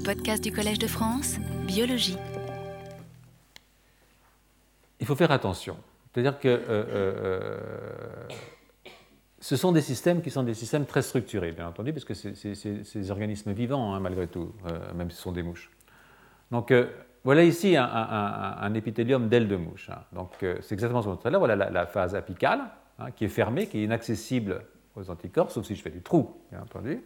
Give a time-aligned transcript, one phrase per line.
[0.00, 2.16] Les podcasts du Collège de France, biologie.
[4.98, 5.76] Il faut faire attention.
[6.10, 7.58] C'est-à-dire que euh, euh,
[9.40, 12.98] ce sont des systèmes qui sont des systèmes très structurés, bien entendu, parce que c'est
[12.98, 15.70] des organismes vivants, hein, malgré tout, euh, même si ce sont des mouches.
[16.50, 16.72] Donc,
[17.22, 19.90] voilà ici un, épithélium d'ailes de mouche.
[19.90, 20.02] Hein.
[20.14, 21.38] Donc, c'est exactement ce qu'on a là.
[21.38, 22.62] Voilà la, phase apicale,
[22.98, 24.62] hein, qui est fermée, qui est inaccessible
[24.96, 27.02] aux anticorps, sauf si je fais du trou, bien entendu.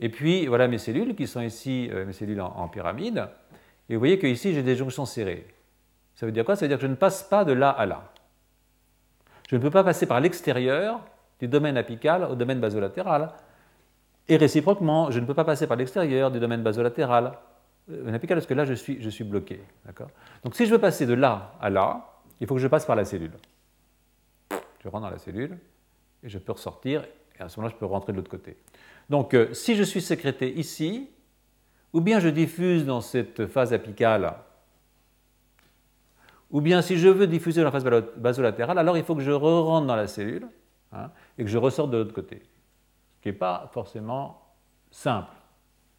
[0.00, 3.28] Et puis, voilà mes cellules, qui sont ici mes cellules en, pyramide.
[3.88, 5.46] Et vous voyez qu'ici, j'ai des jonctions serrées.
[6.14, 6.56] Ça veut dire quoi?
[6.56, 8.12] Ça veut dire que je ne passe pas de là à là.
[9.48, 11.00] Je ne peux pas passer par l'extérieur
[11.38, 13.32] du domaine apical au domaine basolatéral.
[14.28, 17.32] Et réciproquement, je ne peux pas passer par l'extérieur du domaine basolatéral
[17.90, 19.60] euh, apical parce que là, je suis, je suis bloqué.
[20.44, 22.06] Donc si je veux passer de là à là,
[22.40, 23.32] il faut que je passe par la cellule.
[24.50, 25.58] Je rentre dans la cellule
[26.22, 27.04] et je peux ressortir
[27.38, 28.56] et à ce moment-là, je peux rentrer de l'autre côté.
[29.12, 31.10] Donc euh, si je suis sécrété ici,
[31.92, 34.32] ou bien je diffuse dans cette phase apicale
[36.50, 37.84] ou bien si je veux diffuser dans la phase
[38.16, 40.48] basolatérale, alors il faut que je re-rentre dans la cellule
[40.94, 42.40] hein, et que je ressorte de l'autre côté.
[43.16, 44.40] Ce qui n'est pas forcément
[44.90, 45.34] simple.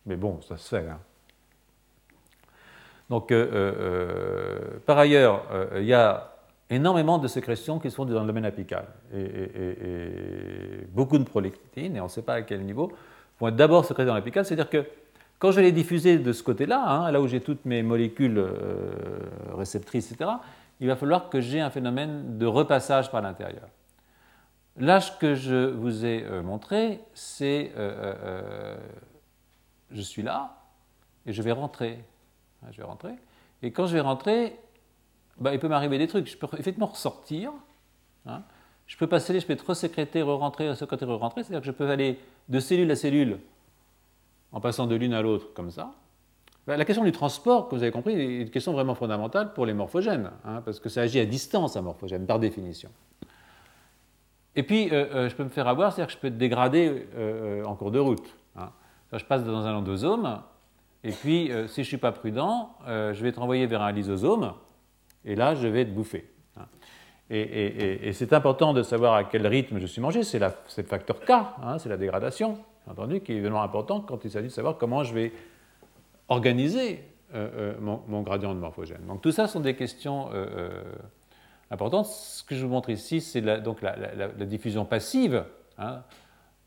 [0.08, 0.90] Mais bon, ça se fait.
[0.90, 1.00] Hein.
[3.12, 5.44] Donc, euh, euh, par ailleurs,
[5.76, 6.33] il y a
[6.70, 8.86] énormément de sécrétions qui sont dans le domaine apical.
[9.14, 12.92] Et, beaucoup de prolectines, et on ne sait pas à quel niveau,
[13.40, 14.86] vont être d'abord sécrétées dans l'apical, c'est-à-dire que
[15.40, 18.94] quand je les diffuser de ce côté-là, hein, là où j'ai toutes mes molécules euh,
[19.56, 20.30] réceptrices, etc.,
[20.80, 23.68] il va falloir que j'ai un phénomène de repassage par l'intérieur.
[24.78, 28.78] Là, ce que je vous ai euh, montré, c'est euh,
[29.92, 30.56] je suis là
[31.26, 32.00] et je vais rentrer.
[32.72, 33.14] Je vais rentrer.
[33.62, 34.56] Et quand je vais rentrer,
[35.40, 36.28] bah, il peut m'arriver des trucs.
[36.28, 37.52] Je peux effectivement ressortir.
[38.26, 38.44] Hein.
[38.88, 41.44] Je peux passer, je peux être resécrété, re-rentrer, re-sécréter, re-rentrer.
[41.44, 43.40] C'est-à-dire que je peux aller de cellule à cellule
[44.52, 45.94] en passant de l'une à l'autre comme ça,
[46.66, 49.66] ben, la question du transport, comme vous avez compris, est une question vraiment fondamentale pour
[49.66, 52.90] les morphogènes, hein, parce que ça agit à distance, un morphogène, par définition.
[54.56, 57.08] Et puis, euh, euh, je peux me faire avoir, c'est-à-dire que je peux être dégradé
[57.16, 58.38] euh, en cours de route.
[58.56, 58.70] Hein.
[59.12, 60.42] Je passe dans un endosome,
[61.04, 64.54] et puis, si je ne suis pas prudent, je vais être envoyé vers un lysosome,
[65.26, 66.30] et là, je vais être bouffé.
[66.58, 66.66] Hein.
[67.30, 71.32] Et, c'est important de savoir à quel rythme je suis mangé, c'est le facteur K,
[71.80, 72.58] c'est la dégradation
[72.88, 75.32] entendu, qui est évidemment important quand il s'agit de savoir comment je vais
[76.28, 77.04] organiser
[77.34, 79.06] euh, euh, mon, gradient de morphogène.
[79.08, 80.84] Donc tout ça sont des questions euh,
[81.72, 82.08] importantes.
[82.08, 85.44] Ce que je vous montre ici, c'est la, la, diffusion passive
[85.78, 86.04] hein,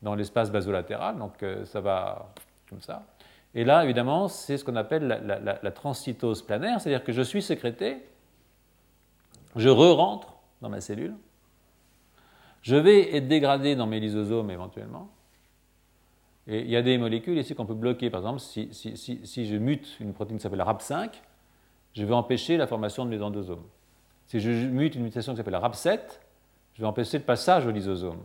[0.01, 2.33] dans l'espace basolatéral, donc ça va
[2.69, 3.05] comme ça.
[3.55, 7.97] Et là, évidemment, c'est ce qu'on appelle la, transcytose planaire, c'est-à-dire que je suis sécrété,
[9.57, 11.15] je re-rentre dans ma cellule,
[12.61, 15.09] je vais être dégradé dans mes lysosomes éventuellement,
[16.47, 18.09] et il y a des molécules ici qu'on peut bloquer.
[18.09, 21.09] Par exemple, si, je mute une protéine qui s'appelle RAP5,
[21.93, 23.65] je vais empêcher la formation de mes endosomes.
[24.27, 25.99] Si je mute une mutation qui s'appelle RAP7,
[26.73, 28.23] je vais empêcher le passage au lysosome.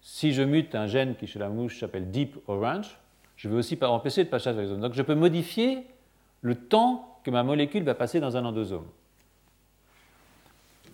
[0.00, 2.98] Si je mute un gène qui chez la mouche s'appelle Deep Orange,
[3.36, 4.80] je vais aussi empêcher le passage au lysosome.
[4.80, 5.86] Donc je peux modifier
[6.42, 8.86] le temps que ma molécule va passer dans un endosome.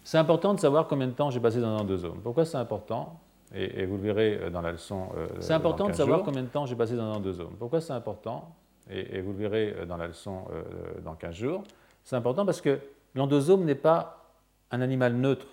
[0.04, 2.20] C'est important de savoir combien de temps j'ai passé dans un endosome.
[2.22, 3.20] Pourquoi c'est important?
[3.54, 5.08] Et, vous le verrez euh, dans la leçon.
[5.16, 7.54] Euh, c'est important de savoir combien de temps j'ai passé dans l'endosome.
[7.58, 8.54] Pourquoi c'est important?
[8.90, 10.44] Et, vous le verrez euh, dans la leçon
[11.04, 11.64] dans 15 jours.
[12.04, 12.78] C'est important parce que
[13.14, 14.32] l'endosome n'est pas
[14.70, 15.46] un animal neutre.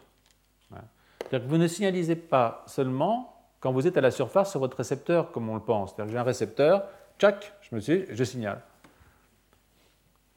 [0.74, 0.82] Hein?
[1.22, 4.78] C'est-à-dire que vous ne signalisez pas seulement quand vous êtes à la surface sur votre
[4.78, 5.92] récepteur, comme on le pense.
[5.92, 6.84] C'est-à-dire que j'ai un récepteur,
[7.18, 8.62] tchac, je me suis, je signale.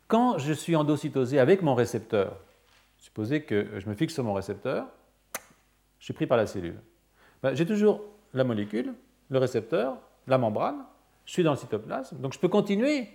[0.07, 2.37] Quand je suis endocytosé avec mon récepteur,
[2.99, 4.87] supposez que je me fixe sur mon récepteur,
[5.99, 6.81] je suis pris par la cellule.
[7.43, 8.03] Ben, j'ai toujours
[8.35, 8.95] la molécule,
[9.31, 10.85] le récepteur, la membrane,
[11.25, 13.09] je suis dans le cytoplasme, donc je peux continuer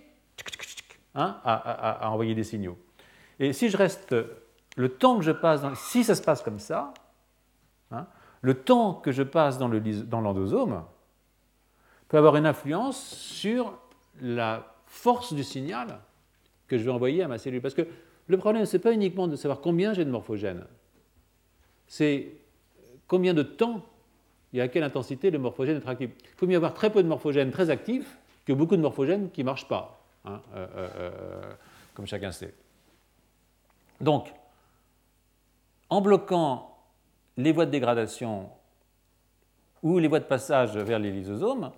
[1.14, 2.78] hein, à, envoyer des signaux.
[3.38, 4.14] Et si je reste,
[4.76, 6.94] le temps que je passe, dans, si ça se passe comme ça,
[7.90, 8.06] hein,
[8.42, 10.84] le temps que je passe dans l'endosome
[12.08, 13.76] peut avoir une influence sur
[14.20, 16.00] la force du signal
[16.68, 17.60] que je vais envoyer à ma cellule.
[17.60, 17.86] Parce que
[18.26, 20.64] le problème, ce n'est pas uniquement de savoir combien j'ai de morphogènes,
[21.86, 22.28] c'est
[23.06, 23.82] combien de temps
[24.54, 26.10] et à quelle intensité le morphogène est actif.
[26.22, 29.40] Il faut mieux avoir très peu de morphogènes très actifs que beaucoup de morphogènes qui
[29.40, 31.52] ne marchent pas, hein, euh, euh, euh,
[31.92, 32.54] comme chacun sait.
[34.00, 34.32] Donc,
[35.90, 36.76] en bloquant
[37.36, 38.48] les voies de dégradation
[39.82, 41.72] ou les voies de passage vers les lysosomes,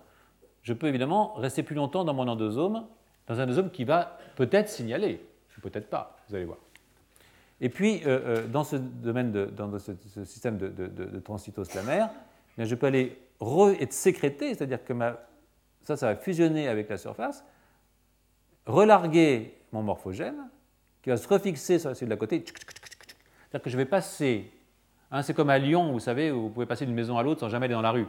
[0.62, 2.86] je peux évidemment rester plus longtemps dans mon endosome,
[3.26, 5.24] dans un endosome qui va peut-être signaler,
[5.62, 6.58] peut-être pas, vous allez voir.
[7.60, 8.02] Et puis,
[8.48, 9.92] dans ce domaine, dans ce,
[10.24, 12.10] système de, de, de transcytose planaire,
[12.58, 13.18] je peux aller
[13.80, 14.94] être sécrété, c'est-à-dire que
[15.82, 17.44] ça, ça va fusionner avec la surface,
[18.66, 20.48] relarguer mon morphogène
[21.02, 22.44] qui va se refixer sur la cellule d'à côté.
[22.44, 24.50] C'est-à-dire que je vais passer.
[25.10, 27.40] Hein, c'est comme à Lyon, vous savez, où vous pouvez passer d'une maison à l'autre
[27.40, 28.06] sans jamais aller dans la rue.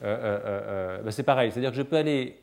[0.00, 1.52] Ben, c'est pareil.
[1.52, 2.40] C'est-à-dire que je peux aller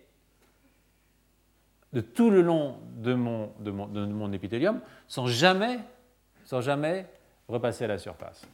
[1.93, 5.79] de tout le long de mon, épithélium sans jamais,
[6.43, 7.05] sans jamais
[7.47, 8.47] repasser à la surface.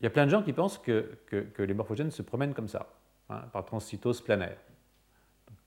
[0.00, 1.18] Il y a plein de gens qui pensent que,
[1.58, 2.86] les morphogènes se promènent comme ça,
[3.28, 4.58] hein, par transcytose planaire.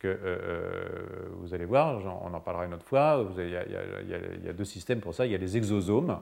[0.06, 4.64] Euh, euh, vous allez voir, on en parlera une autre fois, il, y a, deux
[4.64, 5.26] systèmes pour ça.
[5.26, 6.20] Il y a les exosomes,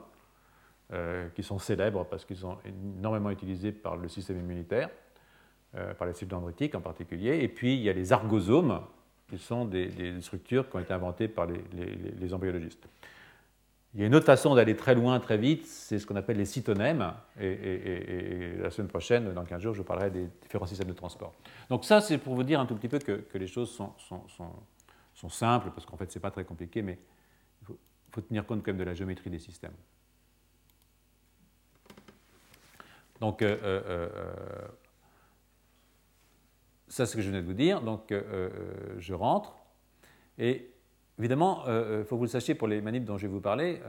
[0.94, 4.90] euh, qui sont célèbres parce qu'ils sont énormément utilisés par le système immunitaire,
[6.00, 7.44] par les cellules dendritiques en particulier.
[7.44, 8.82] Et puis il y a les argosomes,
[9.30, 12.88] qui sont des, structures qui ont été inventées par les, embryologistes.
[13.94, 16.38] Il y a une autre façon d'aller très loin, très vite, c'est ce qu'on appelle
[16.38, 17.14] les cytonèmes.
[17.40, 21.34] Et, la semaine prochaine, dans 15 jours, je parlerai des différents systèmes de transport.
[21.70, 23.94] Donc ça, c'est pour vous dire un tout petit peu que, les choses sont,
[25.16, 27.00] sont, simples, parce qu'en fait, ce n'est pas très compliqué, mais
[27.62, 27.76] il
[28.12, 29.74] faut, tenir compte quand même de la géométrie des systèmes.
[33.20, 34.68] Donc, euh, euh, euh,
[36.88, 37.82] ça, c'est ce que je venais de vous dire.
[37.82, 38.50] Donc, euh, euh,
[38.98, 39.56] je rentre.
[40.38, 40.72] Et
[41.20, 43.42] évidemment, il euh, faut que vous le sachiez pour les manips dont je vais vous
[43.42, 43.82] parler,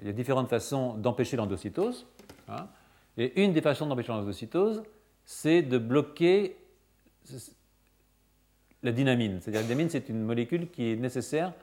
[0.00, 2.06] il y a différentes façons d'empêcher l'endocytose.
[2.46, 2.68] Hein.
[3.16, 4.82] et une des façons d'empêcher l'endocytose,
[5.24, 6.56] c'est de bloquer
[8.82, 9.40] la dynamine.
[9.40, 11.54] C'est-à-dire la dynamine, c'est une molécule qui est nécessaire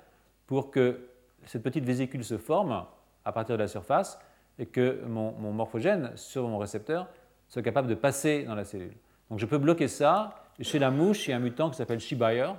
[0.48, 1.08] pour que
[1.46, 2.86] cette petite vésicule se forme
[3.24, 4.20] à partir de la surface
[4.58, 7.08] et que mon, mon morphogène sur mon récepteur
[7.48, 8.96] soit capable de passer dans la cellule.
[9.32, 10.36] Donc je peux bloquer ça.
[10.60, 12.52] Chez la mouche, il y a un mutant qui s'appelle Shibayer,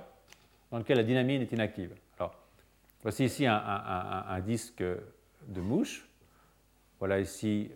[0.71, 1.93] dans lequel la dynamine est inactive.
[2.17, 2.33] Alors,
[3.03, 6.09] voici ici un, disque de mouche.
[6.97, 7.69] Voilà ici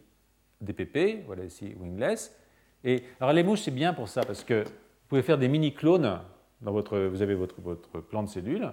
[0.61, 2.35] DPP, voilà ici Wingless.
[2.83, 6.19] Et alors les mouches, c'est bien pour ça, parce que vous pouvez faire des mini-clones.
[6.61, 8.71] Dans votre, vous avez votre, votre plan de cellules,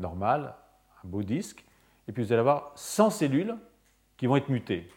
[0.00, 0.56] normal,
[1.04, 1.64] un beau disque,
[2.08, 3.54] et puis vous allez avoir 100 cellules
[4.16, 4.90] qui vont être mutées.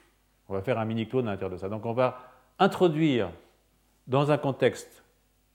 [0.49, 1.69] On va faire un mini-clone à l'intérieur de ça.
[1.69, 2.17] Donc on va
[2.57, 3.29] introduire
[4.07, 5.03] dans un contexte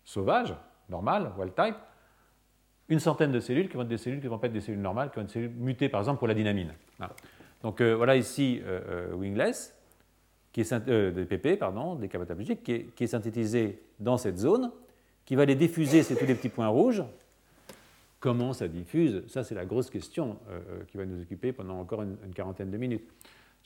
[0.04, 0.54] sauvage,
[0.88, 1.76] normal, wild type,
[2.88, 4.80] une centaine de cellules qui vont être des cellules qui vont pas être des cellules
[4.80, 6.72] normales, qui vont être des cellules mutées par exemple pour la dynamine.
[7.62, 9.74] Donc euh, voilà ici euh, euh, Wingless,
[10.52, 14.70] qui est, des PP, pardon, des qui est, qui est synthétisé dans cette zone,
[15.24, 17.02] qui va les diffuser, c'est tous les petits points rouges.
[18.20, 19.22] Comment ça diffuse?
[19.28, 20.38] Ça, c'est la grosse question
[20.88, 23.06] qui va nous occuper pendant encore une quarantaine de minutes.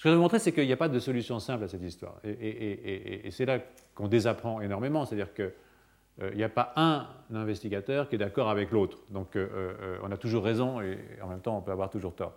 [0.00, 1.68] Ce que je vais vous montrer, c'est qu'il n'y a pas de solution simple à
[1.68, 2.14] cette histoire.
[2.24, 3.58] Et, c'est là
[3.94, 5.04] qu'on désapprend énormément.
[5.04, 5.52] C'est-à-dire qu'il
[6.22, 8.96] euh, n'y a pas un investigateur qui est d'accord avec l'autre.
[9.10, 12.14] Donc euh, euh, on a toujours raison et en même temps on peut avoir toujours
[12.14, 12.32] tort.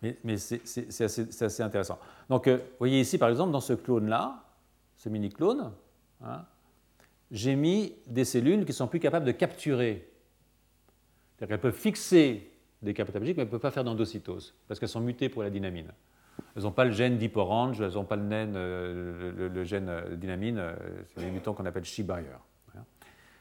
[0.00, 1.98] Mais, c'est assez, intéressant.
[2.30, 4.42] Donc vous voyez ici par exemple dans ce clone-là,
[4.96, 5.70] ce mini-clone,
[6.24, 6.46] hein,
[7.30, 10.10] j'ai mis des cellules qui sont plus capables de capturer.
[11.36, 12.53] C'est-à-dire qu'elles peuvent fixer
[12.84, 15.50] des capataboliques, mais elles ne peuvent pas faire d'endocytose, parce qu'elles sont mutées pour la
[15.50, 15.90] dynamine.
[16.56, 20.74] Elles n'ont pas le gène d'hyporange, elles n'ont pas le, euh, gène euh, dynamine, euh,
[21.14, 22.38] c'est les mutants qu'on appelle She-Bayer.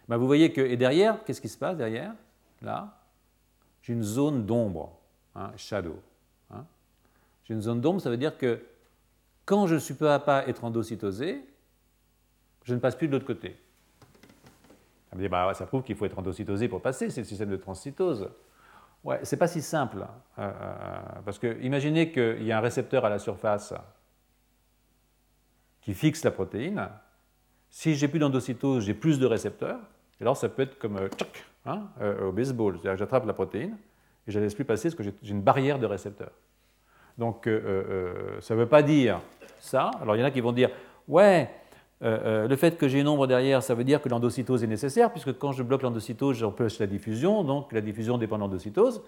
[0.09, 2.13] Ben, vous voyez que, et derrière, qu'est-ce qui se passe derrière?
[2.61, 2.99] Là,
[3.81, 4.99] j'ai une zone d'ombre,
[5.35, 5.97] hein, shadow.
[6.51, 6.65] Hein.
[7.45, 8.59] J'ai une zone d'ombre, ça veut dire que
[9.45, 11.41] quand je ne peux pas être endocytosé,
[12.63, 13.55] je ne passe plus de l'autre côté.
[15.09, 17.49] Ça, me dit, bah, ça prouve qu'il faut être endocytosé pour passer, c'est le système
[17.49, 18.29] de transcytose.
[19.03, 20.05] Ouais, c'est pas si simple.
[20.39, 23.73] Euh, euh, parce que imaginez qu'il y a un récepteur à la surface
[25.81, 26.87] qui fixe la protéine.
[27.69, 29.79] Si j'ai plus d'endocytose, j'ai plus de récepteurs.
[30.19, 31.09] Et alors ça peut être comme euh,
[31.65, 31.87] hein,
[32.21, 32.79] au baseball.
[32.83, 33.75] J'attrape la protéine
[34.25, 36.31] et je la laisse plus passer parce que j'ai une barrière de récepteurs.
[37.17, 39.19] Donc ça ne veut pas dire
[39.59, 39.91] ça.
[40.01, 40.69] Alors il y en a qui vont dire
[41.07, 41.49] Ouais,
[42.03, 44.67] euh, euh, le fait que j'ai une ombre derrière, ça veut dire que l'endocytose est
[44.67, 49.01] nécessaire, puisque quand je bloque l'endocytose, j'empêche la diffusion, donc la diffusion dépend de l'endocytose.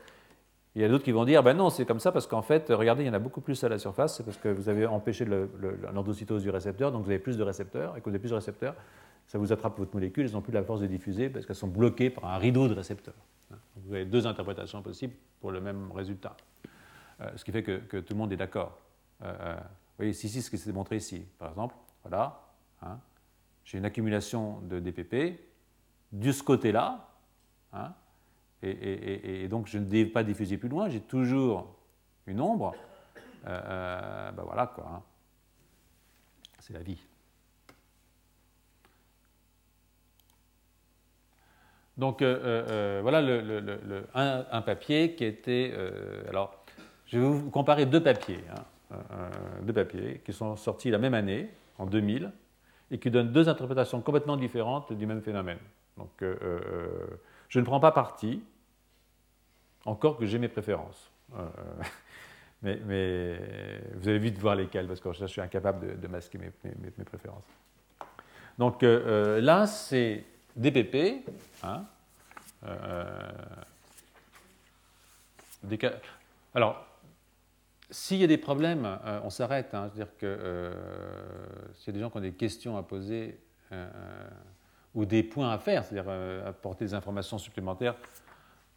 [0.76, 2.68] Il y a d'autres qui vont dire, ben non, c'est comme ça parce qu'en fait,
[2.70, 4.86] regardez, il y en a beaucoup plus à la surface, c'est parce que vous avez
[4.86, 5.26] empêché
[5.94, 8.36] l'endocytose du récepteur, donc vous avez plus de récepteurs, et quand vous avez plus de
[8.36, 8.76] récepteurs,
[9.28, 11.68] ça vous attrape votre molécule, elles n'ont plus la force de diffuser parce qu'elles sont
[11.68, 13.16] bloquées par un rideau de récepteurs.
[13.78, 16.36] vous avez deux interprétations possibles pour le même résultat.
[17.22, 18.78] Euh, ce qui fait que, tout le monde est d'accord.
[19.22, 19.28] vous
[19.98, 22.45] voyez, ici, ce qui s'est montré ici, par exemple, voilà,
[22.86, 23.00] Hein.
[23.64, 25.40] J'ai une accumulation de DPP
[26.12, 27.10] de ce côté-là,
[27.74, 27.94] hein.
[28.62, 31.76] et, donc je ne vais pas diffuser plus loin, j'ai toujours
[32.28, 32.76] une ombre.
[33.48, 34.86] Euh, ben voilà quoi.
[34.88, 35.04] Hein.
[36.60, 37.00] C'est la vie.
[41.98, 43.20] Donc euh, euh, voilà
[44.14, 45.74] un, papier qui était.
[46.30, 46.64] alors,
[47.08, 48.44] je vais vous comparer deux papiers,
[49.62, 52.32] deux papiers qui sont sortis la même année, en 2000
[52.92, 55.60] et qui donnent deux interprétations complètement différentes du même phénomène.
[55.98, 57.08] Donc, euh, euh,
[57.50, 58.44] Je ne prends pas parti,
[59.86, 61.12] encore que j'ai mes préférences.
[62.62, 63.38] mais,
[63.96, 67.44] vous allez vite voir lesquelles, parce que je suis incapable de, masquer mes, préférences.
[68.58, 70.24] Donc là, c'est
[70.56, 71.28] DPP.
[71.64, 71.86] Hein,
[76.54, 76.86] alors,
[77.92, 79.74] s'il y a des problèmes, euh, on s'arrête.
[79.74, 79.90] Hein.
[79.94, 80.74] C'est-à-dire que euh,
[81.76, 83.40] s'il y a des gens qui ont des questions à poser
[83.72, 83.88] euh,
[84.94, 86.12] ou des points à faire, c'est-à-dire
[86.48, 87.96] apporter des informations supplémentaires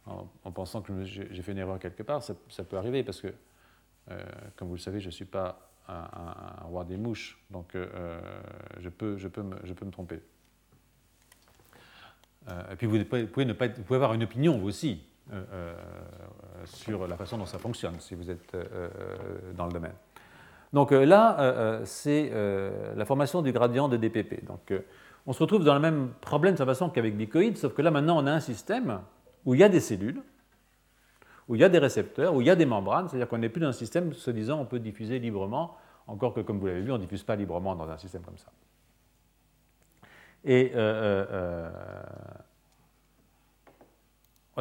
[0.05, 3.27] en, pensant que j'ai fait une erreur quelque part, ça, peut arriver parce que,
[4.55, 9.15] comme vous le savez, je ne suis pas un, roi des mouches, donc je, peux,
[9.43, 10.19] me tromper.
[12.71, 15.08] et puis vous pouvez, ne pas vous pouvez avoir une opinion vous aussi.
[15.31, 15.73] Euh, euh,
[16.65, 18.89] sur la façon dont ça fonctionne, si vous êtes euh,
[19.55, 19.93] dans le domaine.
[20.73, 22.31] Donc là, c'est
[22.95, 24.45] la formation du gradient de DPP.
[24.45, 24.71] Donc
[25.25, 27.89] on se retrouve dans le même problème de toute façon qu'avec Bicoïd, sauf que là
[27.89, 28.99] maintenant on a un système
[29.45, 30.21] où il y a des cellules,
[31.47, 33.49] où il y a des récepteurs, où il y a des membranes, c'est-à-dire qu'on n'est
[33.49, 36.81] plus dans un système se disant on peut diffuser librement, encore que comme vous l'avez
[36.81, 38.51] vu, on ne diffuse pas librement dans un système comme ça.
[40.43, 40.71] Et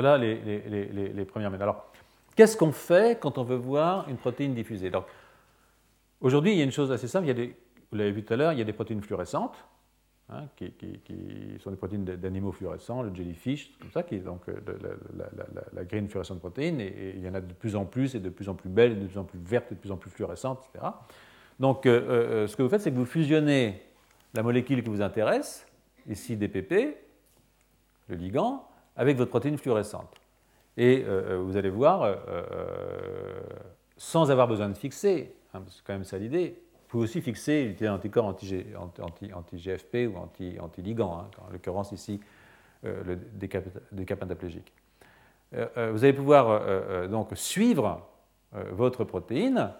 [0.01, 1.63] voilà les, premières méthodes.
[1.63, 1.91] Alors,
[2.37, 4.93] qu'est-ce qu'on fait quand on veut voir une protéine diffusée?
[6.21, 7.27] Aujourd'hui, il y a une chose assez simple.
[7.27, 7.57] Il y a des,
[7.91, 9.57] vous l'avez vu tout à l'heure, il y a des protéines fluorescentes,
[10.31, 10.73] hein, qui,
[11.59, 14.55] sont des protéines d'animaux fluorescents, le jellyfish, tout ça, qui est donc euh,
[15.73, 18.29] la, green fluorescente protéine, et, il y en a de plus en plus, et de
[18.29, 20.93] plus en plus belles, de plus en plus vertes, de plus en plus fluorescentes, etc.
[21.59, 23.83] Donc, euh, euh, ce que vous faites, c'est que vous fusionnez
[24.35, 25.67] la molécule qui vous intéresse,
[26.09, 26.97] ici DPP,
[28.09, 30.21] le ligand, avec votre protéine fluorescente.
[30.77, 32.15] Et euh, euh, vous allez voir, euh,
[33.97, 37.77] sans avoir besoin de fixer, hein, c'est quand même ça l'idée, vous pouvez aussi fixer
[37.79, 40.17] des anticorps anti-GFP ou
[40.61, 42.21] anti-ligand, hein, en l'occurrence ici
[42.85, 43.17] le
[43.93, 44.73] décapentaplégique.
[45.53, 48.09] vous allez pouvoir donc suivre
[48.71, 49.73] votre protéine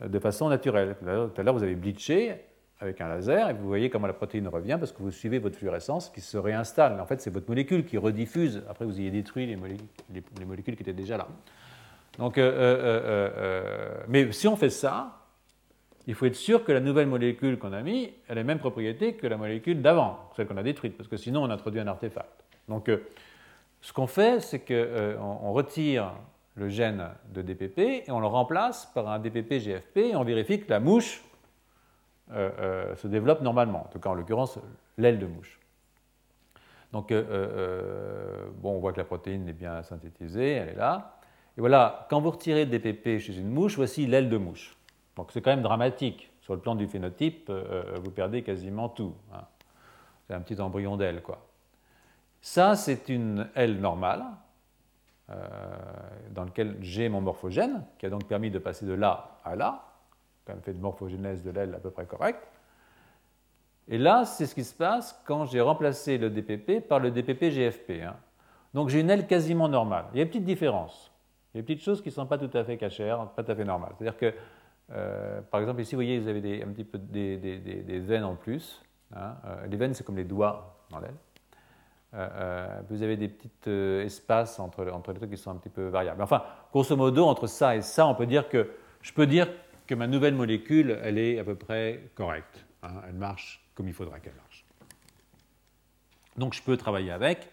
[0.00, 0.96] de façon naturelle.
[0.98, 2.49] Tout à l'heure, vous avez bleaché
[2.80, 5.56] avec un laser et vous voyez comment la protéine revient parce que vous suivez votre
[5.56, 6.94] fluorescence qui se réinstalle.
[6.94, 9.56] Mais en fait, c'est votre molécule qui rediffuse après vous ayez détruit les,
[10.46, 11.28] molécules, qui étaient déjà là.
[12.18, 15.18] Donc, euh, euh, euh, mais si on fait ça,
[16.06, 19.14] il faut être sûr que la nouvelle molécule qu'on a mise, a les mêmes propriétés
[19.14, 22.44] que la molécule d'avant, celle qu'on a détruite, parce que sinon on introduit un artefact.
[22.68, 22.90] Donc,
[23.82, 26.12] ce qu'on fait, c'est qu'on retire
[26.56, 30.70] le gène de DPP et on le remplace par un DPP-GFP et on vérifie que
[30.70, 31.22] la mouche
[32.32, 34.58] se développe normalement, en tout cas en l'occurrence
[34.98, 35.60] l'aile de mouche.
[36.92, 41.16] Donc, euh, bon, on voit que la protéine est bien synthétisée, elle est là.
[41.56, 44.76] Et voilà, quand vous retirez le DPP chez une mouche, voici l'aile de mouche.
[45.16, 46.30] Donc c'est quand même dramatique.
[46.40, 49.14] Sur le plan du phénotype, vous perdez quasiment tout.
[49.32, 49.42] Hein.
[50.26, 51.46] C'est un petit embryon d'aile, quoi.
[52.40, 54.24] Ça, c'est une aile normale,
[56.30, 59.89] dans laquelle j'ai mon morphogène, qui a donc permis de passer de là à là
[60.44, 62.46] quand même fait de morphogénèse de l'aile à peu près correcte.
[63.88, 68.02] Et là, c'est ce qui se passe quand j'ai remplacé le DPP par le DPP-GFP.
[68.02, 68.16] Hein.
[68.72, 70.04] Donc j'ai une aile quasiment normale.
[70.12, 71.12] Il y a une petite différence.
[71.52, 73.42] Il y a des petites choses qui ne sont pas tout à fait cachères, pas
[73.42, 73.92] tout à fait normales.
[73.98, 74.32] C'est-à-dire que,
[74.92, 78.24] euh, par exemple, ici, vous voyez, vous avez des, un petit peu des, des, veines
[78.24, 78.80] en plus.
[79.14, 79.34] Hein.
[79.44, 81.16] Euh, les veines, c'est comme les doigts dans l'aile.
[82.14, 83.70] Euh, vous avez des petits
[84.04, 86.22] espaces entre, entre les trucs qui sont un petit peu variables.
[86.22, 86.42] Enfin,
[86.72, 88.70] grosso modo, entre ça et ça, on peut dire que
[89.02, 89.48] je peux dire
[89.90, 92.64] que ma nouvelle molécule, elle est à peu près correcte.
[92.84, 93.02] Hein.
[93.08, 94.64] elle marche comme il faudra qu'elle marche.
[96.36, 97.48] Donc je peux travailler avec,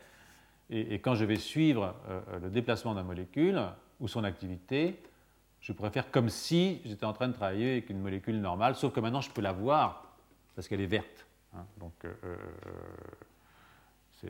[0.69, 3.59] et, quand je vais suivre euh, euh, le déplacement la molécule
[3.99, 5.01] ou son activité,
[5.61, 8.93] je pourrais faire comme si j'étais en train de travailler avec une molécule normale, sauf
[8.93, 10.15] que maintenant je peux la voir
[10.53, 11.25] parce qu'elle est verte.
[11.55, 11.65] Hein.
[11.77, 12.35] donc euh,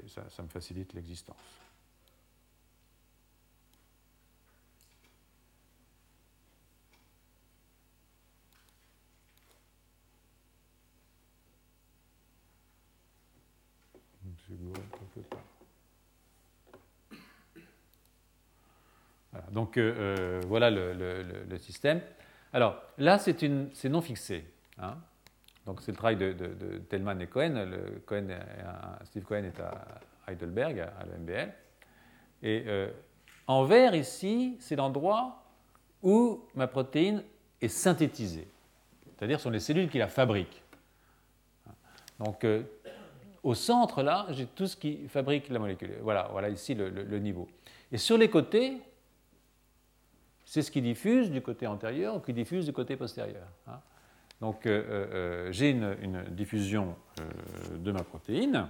[0.08, 1.36] ça me facilite l'existence.
[19.51, 22.01] Donc euh, euh, voilà le, système.
[22.54, 24.46] Alors là, c'est non fixé.
[24.80, 24.96] Hein.
[25.66, 27.66] Donc c'est le travail de, de, Tellman et Cohen.
[28.06, 28.27] Cohen
[29.04, 31.54] Steve Cohen est à Heidelberg, à, l'MBL.
[32.44, 32.89] Et euh,
[33.48, 35.44] en vert ici, c'est l'endroit
[36.04, 37.24] où ma protéine
[37.62, 38.48] est synthétisée.
[39.18, 40.62] C'est-à-dire sont les cellules qui la fabriquent.
[42.20, 42.46] Donc
[43.48, 45.94] au centre, là, j'ai tout ce qui fabrique la molécule.
[46.01, 47.48] Voilà, voilà ici le, niveau.
[47.94, 48.82] Et sur les côtés,
[50.44, 53.48] c'est ce qui diffuse du côté antérieur ou qui diffuse du côté postérieur.
[53.68, 53.80] Hein.
[54.42, 56.98] Donc euh, euh, euh, j'ai une, diffusion
[57.74, 58.68] de ma protéine.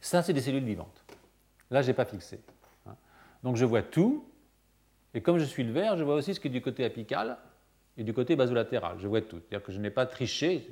[0.00, 1.04] Ça, c'est des cellules vivantes.
[1.72, 2.40] Là, je n'ai pas fixé.
[2.86, 2.94] Hein.
[3.42, 4.24] Donc je vois tout,
[5.14, 7.38] et comme je suis le vert, je vois aussi ce qui est du côté apical
[7.96, 8.98] et du côté basolatéral.
[9.00, 9.40] Je vois tout.
[9.40, 10.70] C'est-à-dire que je n'ai pas triché.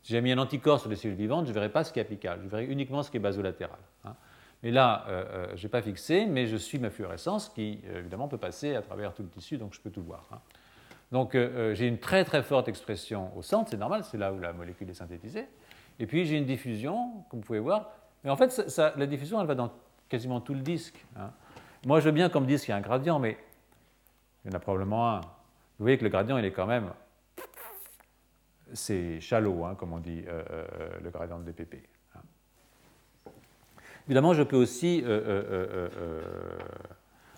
[0.00, 1.84] Euh, euh, si j'ai mis un anticorps sur les cellules vivantes, je ne verrai pas
[1.84, 3.78] ce qui est apical, je verrai uniquement ce qui est basolatéral.
[4.04, 4.14] Hein.
[4.62, 8.38] Mais là, euh, je n'ai pas fixé, mais je suis ma fluorescence qui, évidemment, peut
[8.38, 10.28] passer à travers tout le tissu, donc je peux tout voir.
[10.32, 10.38] Hein.
[11.12, 14.52] Donc j'ai une très très forte expression au centre, c'est normal, c'est là où la
[14.52, 15.46] molécule est synthétisée.
[15.98, 17.90] Et puis j'ai une diffusion, comme vous pouvez voir.
[18.22, 19.72] Mais en fait, la diffusion, elle va dans
[20.08, 21.04] quasiment tout le disque.
[21.16, 21.32] Hein.
[21.86, 23.38] Moi, je veux bien qu'on me dise qu'il y a un gradient, mais
[24.44, 25.20] il y en a probablement un.
[25.20, 26.92] Vous voyez que le gradient, il est quand même.
[28.72, 31.76] C'est shallow, hein, comme on dit, euh, euh, le gradient de DPP.
[32.14, 32.20] Hein.
[34.06, 35.02] Évidemment, je peux aussi.
[35.04, 35.88] Euh,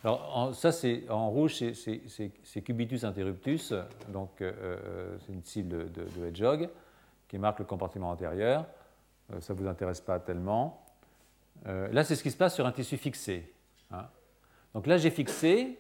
[0.05, 3.73] alors, ça, c'est en rouge, c'est cubitus interruptus,
[4.09, 6.69] donc c'est une cible de, de, Hedgehog
[7.29, 8.67] qui marque le compartiment antérieur.
[9.39, 10.85] ça ne vous intéresse pas tellement.
[11.65, 13.53] là, c'est ce qui se passe sur un tissu fixé.
[14.75, 15.79] Donc là, j'ai fixé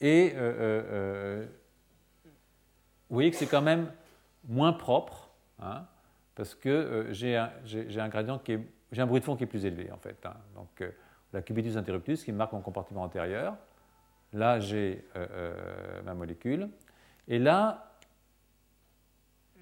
[0.00, 1.46] et euh, euh, euh,
[3.08, 3.90] vous voyez que c'est quand même
[4.46, 5.86] moins propre hein,
[6.34, 10.24] parce que j'ai un, un bruit de fond qui est plus élevé en fait.
[10.24, 10.34] Hein.
[10.54, 10.84] Donc
[11.32, 13.56] la cubitus interruptus qui marque mon compartiment antérieur.
[14.32, 15.04] Là, j'ai
[16.04, 16.68] ma molécule.
[17.28, 17.96] Et là,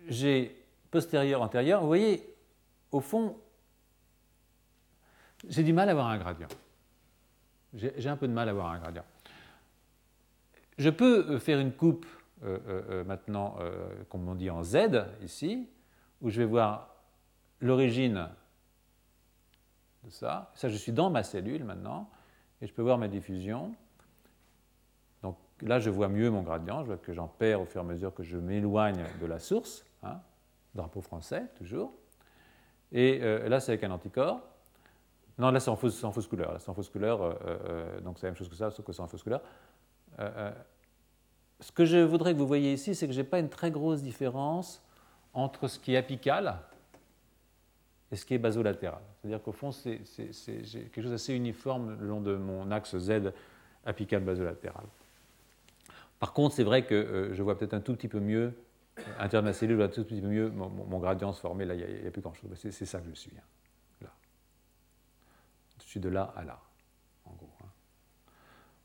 [0.08, 1.80] j'ai postérieur, antérieur.
[1.80, 2.34] Vous voyez,
[2.92, 3.36] au fond,
[5.48, 6.48] j'ai du mal à avoir un gradient.
[7.74, 9.04] J'ai un peu de mal à avoir un gradient.
[10.78, 12.13] Je peux euh, faire une coupe euh, euh,
[13.06, 13.56] maintenant,
[14.08, 14.76] comme on dit en Z
[15.22, 15.68] ici,
[16.20, 16.94] où je vais voir
[17.60, 18.28] l'origine
[20.04, 20.50] de ça.
[20.54, 22.08] Ça, je suis dans ma cellule maintenant,
[22.60, 23.74] et je peux voir ma diffusion.
[25.22, 27.84] Donc là, je vois mieux mon gradient, je vois que j'en perds au fur et
[27.84, 30.20] à mesure que je m'éloigne de la source, hein,
[30.74, 31.92] drapeau français toujours.
[32.92, 34.40] Et là, c'est avec un anticorps.
[35.38, 36.54] Non, là c'est en fausse, couleur.
[36.60, 38.86] c'est en fausse couleur, euh, euh, euh, donc c'est la même chose que ça, sauf
[38.86, 39.42] que c'est en fausse couleur.
[41.64, 43.70] Ce que je voudrais que vous voyez ici, c'est que je n'ai pas une très
[43.70, 44.82] grosse différence
[45.32, 46.58] entre ce qui est apical
[48.12, 49.00] et ce qui est basolatéral.
[49.16, 50.02] C'est-à-dire qu'au fond, c'est
[50.44, 53.32] quelque chose d'assez uniforme le long de mon axe Z
[53.86, 54.84] apical basolatéral.
[56.20, 58.52] Par contre, c'est vrai que je vois peut-être un tout petit peu mieux,
[59.18, 61.40] à l'intérieur de ma cellule, je vois un tout petit peu mieux mon, gradient se
[61.40, 61.64] former.
[61.64, 62.50] Là, il n'y a, plus grand-chose.
[62.54, 63.32] C'est ça que je suis.
[63.38, 63.42] Hein
[65.98, 66.58] de là à là,
[67.24, 67.48] en gros.
[67.62, 67.68] Hein.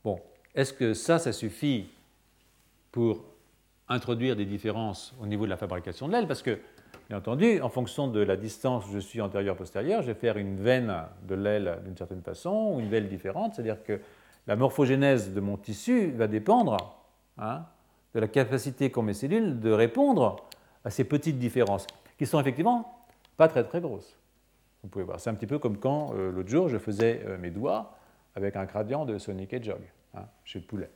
[0.04, 0.20] Bon,
[0.54, 1.90] est-ce que ça, ça suffit
[2.92, 3.24] pour
[3.88, 6.58] introduire des différences au niveau de la fabrication de l'aile Parce que,
[7.08, 10.56] bien entendu, en fonction de la distance où je suis antérieur-postérieur, je vais faire une
[10.56, 10.94] veine
[11.26, 14.00] de l'aile d'une certaine façon ou une veine différente, c'est-à-dire que
[14.46, 16.76] la morphogénèse de mon tissu va dépendre
[17.38, 17.64] hein,
[18.14, 20.36] de la capacité qu'ont mes cellules de répondre
[20.84, 21.86] à ces petites différences,
[22.18, 24.16] qui sont effectivement pas très très grosses.
[24.82, 25.20] Vous pouvez voir.
[25.20, 27.96] C'est un petit peu comme quand, euh, l'autre jour, je faisais euh, mes doigts
[28.34, 29.82] avec un gradient de Sonic Hedgehog
[30.14, 30.90] hein, chez le poulet.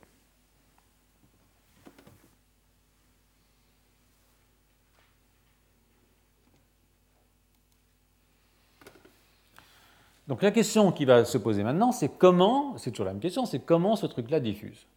[10.27, 13.45] Donc la question qui va se poser maintenant, c'est comment, c'est toujours la même question,
[13.45, 14.87] c'est comment ce truc-là diffuse.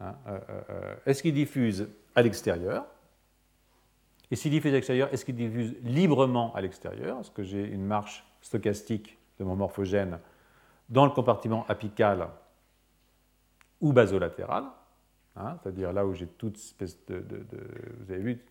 [0.00, 2.86] Hein, euh, est-ce qu'il diffuse à l'extérieur?
[4.30, 7.20] Et s'il diffuse à l'extérieur, est-ce qu'il diffuse librement à l'extérieur?
[7.20, 10.18] Est-ce que j'ai une marche stochastique de mon morphogène
[10.88, 12.28] dans le compartiment apical
[13.80, 14.64] ou basolatéral,
[15.36, 17.22] hein, c'est-à-dire là où j'ai toute espèce de,
[18.00, 18.44] Vous avez vu,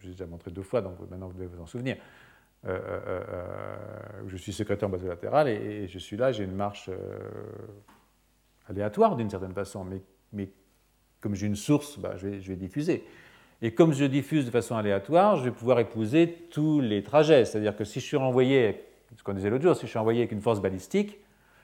[0.00, 1.96] j'ai déjà montré deux fois, donc maintenant vous devez vous en souvenir.
[2.64, 6.90] Euh, euh, euh, je suis secrétaire basolatéral et, et, je suis là, j'ai une marche
[8.68, 9.86] aléatoire d'une certaine façon,
[10.32, 10.50] mais,
[11.20, 13.04] comme j'ai une source, bah, je, vais, diffuser.
[13.62, 17.44] Et comme je diffuse de façon aléatoire, je vais pouvoir épouser tous les trajets.
[17.44, 18.84] C'est-à-dire que si je suis renvoyé
[19.16, 21.18] ce qu'on disait l'autre jour, si je suis envoyé avec une force balistique,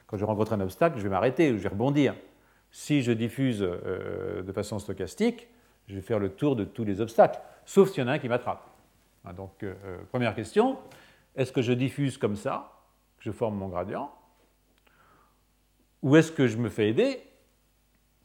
[0.07, 2.15] quand je rencontre un obstacle, je vais m'arrêter ou je vais rebondir.
[2.71, 5.49] Si je diffuse de façon stochastique,
[5.89, 8.19] je vais faire le tour de tous les obstacles, sauf s'il y en a un
[8.19, 8.72] qui m'attrape.
[9.25, 10.79] Hein, donc, euh, euh, première question,
[11.35, 12.73] est-ce que je diffuse comme ça,
[13.19, 14.13] que je forme mon gradient,
[16.03, 17.23] ou est-ce que je me fais aider,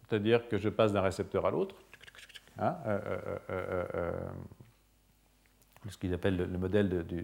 [0.07, 1.75] c'est-à-dire que je passe d'un récepteur à l'autre,
[2.57, 2.75] hein,
[5.89, 7.23] ce qu'ils appellent le, modèle du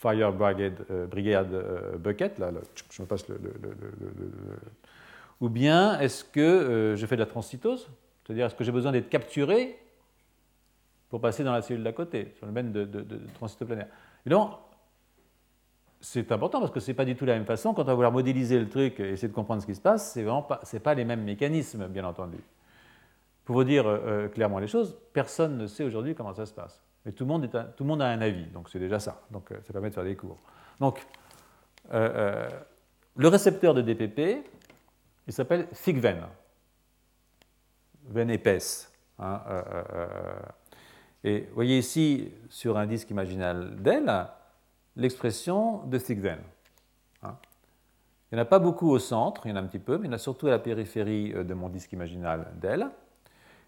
[0.00, 2.42] Fire Brigade, euh, euh, Bucket,
[2.90, 3.38] je me passe le,
[5.42, 7.90] ou bien est-ce que euh, je fais de la transcytose
[8.24, 9.76] C'est-à-dire, est-ce que j'ai besoin d'être capturé
[11.10, 13.88] pour passer dans la cellule d'à côté, sur le domaine de, de transcytoplanaire
[14.26, 14.52] donc,
[16.00, 17.74] c'est important parce que ce n'est pas du tout la même façon.
[17.74, 20.14] Quand on va vouloir modéliser le truc et essayer de comprendre ce qui se passe,
[20.14, 22.38] ce n'est pas, pas les mêmes mécanismes, bien entendu.
[23.44, 23.84] Pour vous dire
[24.32, 26.82] clairement les choses, personne ne sait aujourd'hui comment ça se passe.
[27.04, 29.22] Mais tout le monde, est tout le monde a un avis, donc c'est déjà ça.
[29.30, 30.38] Donc euh, ça permet de faire des cours.
[30.78, 31.04] Donc,
[31.90, 34.46] le récepteur de DPP,
[35.26, 36.22] il s'appelle thick veine,
[38.06, 38.92] veine épaisse.
[39.18, 39.40] Hein,
[41.22, 44.26] et vous voyez ici, sur un disque imaginal d'L,
[44.96, 46.42] l'expression de thick veine.
[47.22, 47.36] Hein.
[48.30, 49.98] Il n'y en a pas beaucoup au centre, il y en a un petit peu,
[49.98, 52.90] mais il y en a surtout à la périphérie de mon disque imaginal d'L.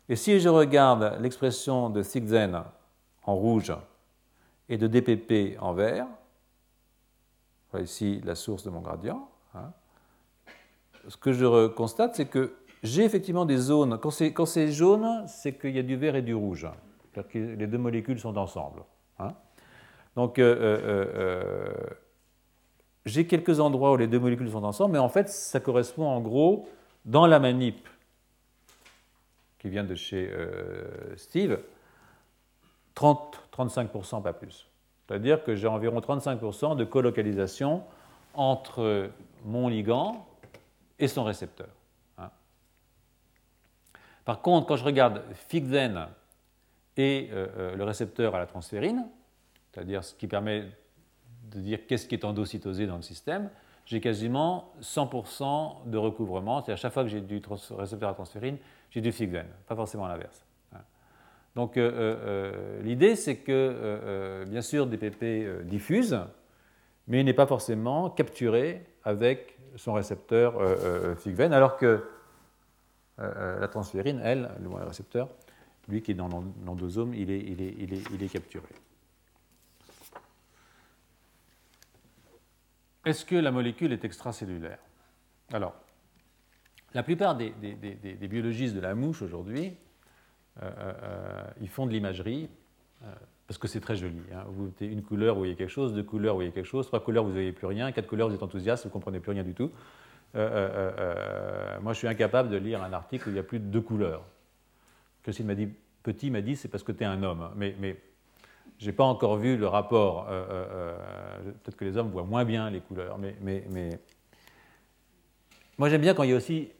[0.08, 2.62] Et si je regarde l'expression de Sigzen
[3.24, 3.72] en rouge
[4.68, 6.06] et de DPP en vert,
[7.70, 9.72] voilà ici la source de mon gradient, hein,
[11.08, 13.98] ce que je constate, c'est que j'ai effectivement des zones.
[13.98, 16.66] Quand c'est jaune, c'est qu'il y a du vert et du rouge.
[17.34, 18.82] Les deux molécules sont ensemble.
[19.18, 19.34] Hein.
[20.16, 21.74] Donc, euh, euh, euh,
[23.06, 26.20] j'ai quelques endroits où les deux molécules sont ensemble, mais en fait, ça correspond en
[26.20, 26.68] gros,
[27.04, 27.88] dans la manip
[29.58, 30.30] qui vient de chez
[31.16, 31.58] Steve,
[32.96, 34.68] 30-35%, pas plus.
[35.06, 37.84] C'est-à-dire que j'ai environ 35% de colocalisation
[38.34, 39.10] entre
[39.44, 40.26] mon ligand
[40.98, 41.68] et son récepteur.
[42.18, 42.30] Hein.
[44.24, 46.08] Par contre, quand je regarde FIGDEN
[46.96, 49.06] et euh, euh, le récepteur à la transférine,
[49.72, 50.64] c'est-à-dire ce qui permet
[51.50, 53.50] de dire qu'est-ce qui est endocytosé dans le système,
[53.84, 56.60] j'ai quasiment 100% de recouvrement.
[56.62, 58.56] C'est-à-dire chaque fois que j'ai du récepteur à transférine,
[58.90, 60.44] j'ai du Figden, pas forcément l'inverse.
[60.74, 60.80] Hein.
[61.56, 66.18] Donc euh, l'idée, c'est que, bien sûr, DPP diffuse,
[67.08, 70.54] mais il n'est pas forcément capturé avec son récepteur
[71.18, 72.04] Figven, alors que
[73.18, 75.28] la transférine, elle, le récepteur,
[75.88, 76.28] lui qui est dans
[76.64, 78.68] l'endosome, il est, capturé.
[83.04, 84.78] Est-ce que la molécule est extracellulaire?
[85.52, 85.74] Alors,
[86.94, 87.52] la plupart des,
[88.28, 89.74] biologistes de la mouche aujourd'hui,
[90.62, 92.48] euh, euh, euh, ils font de l'imagerie
[93.48, 94.20] parce que c'est très joli.
[94.32, 94.44] Hein.
[94.48, 97.02] Vous mettez une couleur, vous voyez quelque chose, deux couleurs, vous voyez quelque chose, trois
[97.02, 99.32] couleurs, vous ne voyez plus rien, quatre couleurs, vous êtes enthousiaste, vous ne comprenez plus
[99.32, 99.72] rien du tout.
[100.34, 103.80] moi, je suis incapable de lire un article où il y a plus de deux
[103.80, 104.24] couleurs.
[105.22, 105.68] Christine m'a dit,
[106.02, 107.50] petit m'a dit, c'est parce que tu es un homme.
[107.56, 107.96] Mais, mais
[108.78, 110.26] je n'ai pas encore vu le rapport.
[110.26, 113.90] Peut-être que les hommes voient moins bien les couleurs, mais, mais, mais...
[115.78, 116.70] moi j'aime bien quand il y a aussi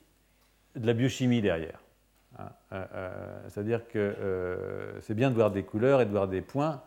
[0.74, 1.80] de la biochimie derrière.
[2.38, 6.28] Hein, euh, euh, c'est-à-dire que euh, c'est bien de voir des couleurs et de voir
[6.28, 6.80] des points,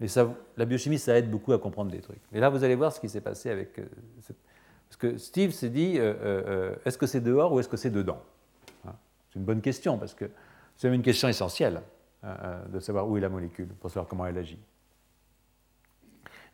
[0.00, 2.20] mais ça, la biochimie, ça aide beaucoup à comprendre des trucs.
[2.32, 3.76] Et là, vous allez voir ce qui s'est passé avec...
[3.76, 8.20] parce que Steve s'est dit, est-ce que c'est dehors ou est-ce que c'est dedans
[8.86, 8.94] hein,
[9.30, 10.28] C'est une bonne question, parce que
[10.76, 11.82] c'est une question essentielle
[12.22, 14.58] de savoir où est la molécule, pour savoir comment elle agit.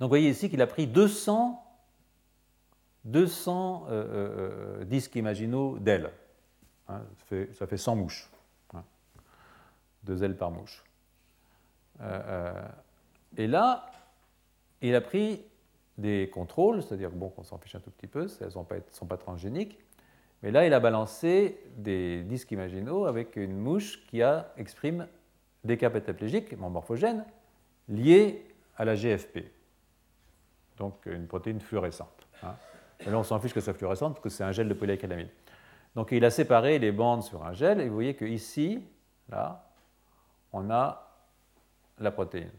[0.01, 1.63] Donc vous voyez ici qu'il a pris 200,
[3.05, 3.87] 200
[4.87, 6.11] disques imaginaux d'elle.
[6.89, 7.03] Hein,
[7.53, 8.31] ça, fait, 100 mouches.
[8.75, 8.83] Hein.
[10.05, 10.83] deux ailes par mouche.
[12.01, 12.69] Euh, euh,
[13.37, 13.91] et là,
[14.81, 15.45] il a pris
[15.99, 19.17] des contrôles, c'est-à-dire bon, qu'on s'en fiche un tout petit peu, elles ne sont pas
[19.17, 19.79] transgéniques,
[20.43, 25.07] mais là, il a balancé des disques imaginaux avec une mouche qui a, exprime
[25.65, 27.25] des cas pétaplégiques, mon morphogène,
[27.89, 28.47] liés
[28.77, 29.39] à la GFP,
[30.77, 32.29] donc une protéine fluorescente.
[32.43, 32.55] Hein.
[33.01, 34.75] Et là, on s'en fiche que ce soit fluorescente parce que c'est un gel de
[34.75, 35.31] polyacrylamide.
[35.95, 38.81] Donc il a séparé les bandes sur un gel et vous voyez qu'ici,
[39.29, 39.65] là,
[40.53, 41.09] on a
[41.99, 42.53] la protéine.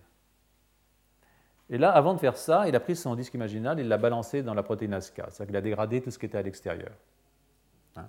[1.69, 4.41] Et là, avant de faire ça, il a pris son disque imaginal, il l'a balancé
[4.41, 6.91] dans la protéine ASCA, c'est-à-dire qu'il a dégradé tout ce qui était à l'extérieur.
[7.95, 8.07] Hein?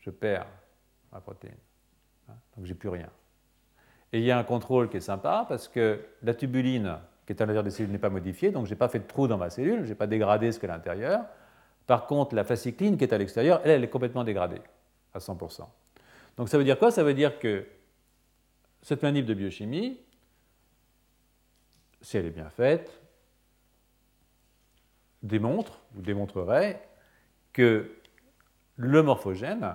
[0.00, 0.46] Je perds
[1.12, 1.56] ma protéine,
[2.28, 2.34] hein?
[2.56, 3.08] donc j'ai plus rien.
[4.12, 7.40] Et il y a un contrôle qui est sympa parce que la tubuline qui est
[7.40, 9.38] à l'intérieur des cellules n'est pas modifiée, donc je n'ai pas fait de trou dans
[9.38, 11.24] ma cellule, je n'ai pas dégradé ce qui est à l'intérieur.
[11.86, 14.60] Par contre, la fascicline qui est à l'extérieur, elle, elle est complètement dégradée
[15.14, 15.66] à 100%.
[16.36, 16.90] Donc ça veut dire quoi?
[16.90, 17.66] Ça veut dire que
[18.82, 20.00] cette manip de biochimie,
[22.00, 23.00] si elle est bien faite,
[25.22, 26.86] démontre ou démontrerait
[27.52, 27.90] que
[28.76, 29.74] le morphogène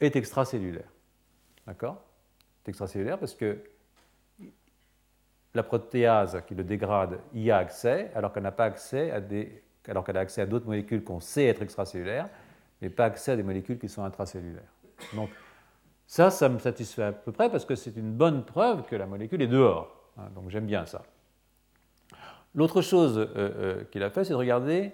[0.00, 0.88] est extracellulaire.
[1.66, 2.02] D'accord?
[2.62, 3.58] C'est extracellulaire parce que
[5.54, 9.62] la protéase qui le dégrade y a accès, alors qu'elle n'a pas accès à des
[9.88, 12.28] alors qu'elle a accès à d'autres molécules qu'on sait être extracellulaires,
[12.80, 14.70] mais pas accès à des molécules qui sont intracellulaires.
[15.14, 15.30] Donc
[16.06, 19.06] ça, ça me satisfait à peu près parce que c'est une bonne preuve que la
[19.06, 19.92] molécule est dehors.
[20.18, 21.02] Hein, donc j'aime bien ça.
[22.54, 24.92] L'autre chose euh, euh, qu'il a fait, c'est de regarder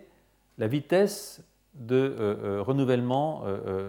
[0.58, 1.42] la vitesse
[1.78, 3.44] de euh, renouvellement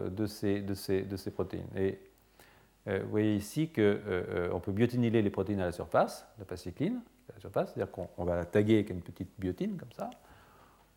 [0.10, 1.68] de ces, de, ces, de, ces, protéines.
[1.76, 2.00] Et
[2.86, 7.40] vous voyez ici qu'on peut biotinyler les protéines à la surface, la pacycline, à la
[7.40, 10.10] surface, c'est-à-dire qu'on va la taguer avec une petite biotine comme ça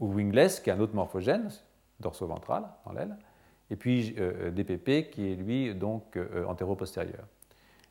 [0.02, 1.48] ou wingless, qui est un autre morphogène,
[2.00, 3.16] dorso-ventral, dans l'aile,
[3.70, 7.24] et puis euh, DPP, qui est lui donc euh, antéro-postérieur.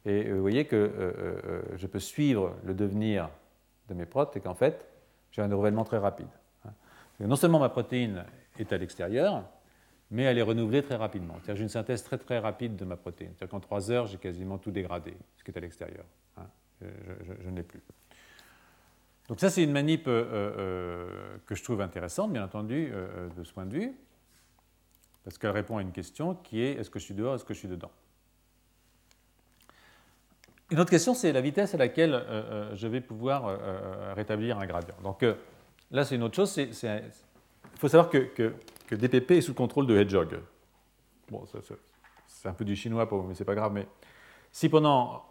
[0.06, 3.30] Et euh, vous voyez que je peux suivre le devenir
[3.88, 4.86] de mes protes et qu'en fait,
[5.32, 6.28] j'ai un renouvellement très rapide.
[6.66, 6.72] Hein.
[7.22, 8.26] Non seulement ma protéine
[8.62, 9.44] est à l'extérieur,
[10.12, 11.36] mais elle est renouvelée très rapidement.
[11.36, 13.32] C'est-à-dire j'ai une synthèse très très rapide de ma protéine.
[13.36, 16.06] C'est-à-dire qu'en 3 heures, j'ai quasiment tout dégradé, ce qui est à l'extérieur.
[16.38, 16.46] Hein.
[16.82, 17.82] Je, ne l'ai plus.
[19.30, 23.44] Donc ça, c'est une manip euh, euh, que je trouve intéressante, bien entendu, euh, de
[23.46, 23.94] ce point de vue,
[25.24, 27.54] parce qu'elle répond à une question qui est est-ce que je suis dehors, est-ce que
[27.54, 27.92] je suis dedans?
[30.70, 32.24] Une autre question, c'est la vitesse à laquelle
[32.76, 33.60] je vais pouvoir
[34.16, 34.96] rétablir un gradient.
[35.04, 35.26] Donc
[35.92, 36.58] là, c'est une autre chose.
[37.74, 38.54] Il faut savoir que
[38.92, 40.38] que DPP est sous le contrôle de Hedgehog.
[41.30, 41.46] Bon,
[42.28, 43.72] c'est un peu du chinois pour vous, mais c'est pas grave.
[43.72, 43.88] Mais
[44.52, 45.24] si pendant,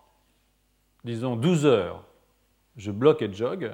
[1.04, 2.06] disons, 12 heures,
[2.78, 3.72] je bloque Hedgehog,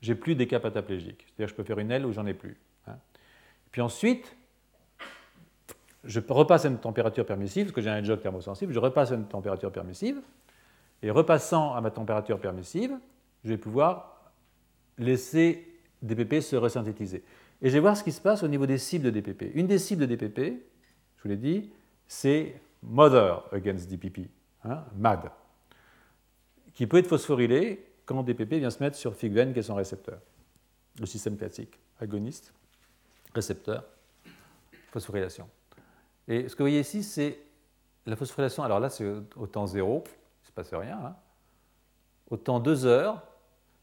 [0.00, 1.26] j'ai plus des cas pataplégiques.
[1.26, 2.58] C'est-à-dire que je peux faire une aile où j'en ai plus.
[2.86, 2.96] Hein.
[3.70, 4.34] Puis ensuite,
[6.04, 9.16] je repasse à une température permissive, parce que j'ai un Hedgehog thermosensible, je repasse à
[9.16, 10.22] une température permissive,
[11.02, 12.96] et repassant à ma température permissive,
[13.44, 14.32] je vais pouvoir
[14.96, 15.68] laisser
[16.00, 17.22] DPP se resynthétiser.
[17.60, 19.54] Et je vais voir ce qui se passe au niveau des cibles de DPP.
[19.54, 21.72] Une des cibles de DPP, je vous l'ai dit,
[22.06, 24.30] c'est Mother against DPP,
[24.64, 25.30] hein, MAD,
[26.72, 30.20] qui peut être phosphorylé quand DPP vient se mettre sur FIGVEN, qui est son récepteur.
[31.00, 32.52] Le système classique, agoniste,
[33.34, 33.84] récepteur,
[34.92, 35.48] phosphorylation.
[36.28, 37.38] Et ce que vous voyez ici, c'est
[38.06, 38.62] la phosphorylation.
[38.62, 39.04] Alors là, c'est
[39.36, 40.98] au temps zéro, il ne se passe rien.
[41.04, 41.16] Hein.
[42.30, 43.26] Au temps 2 heures,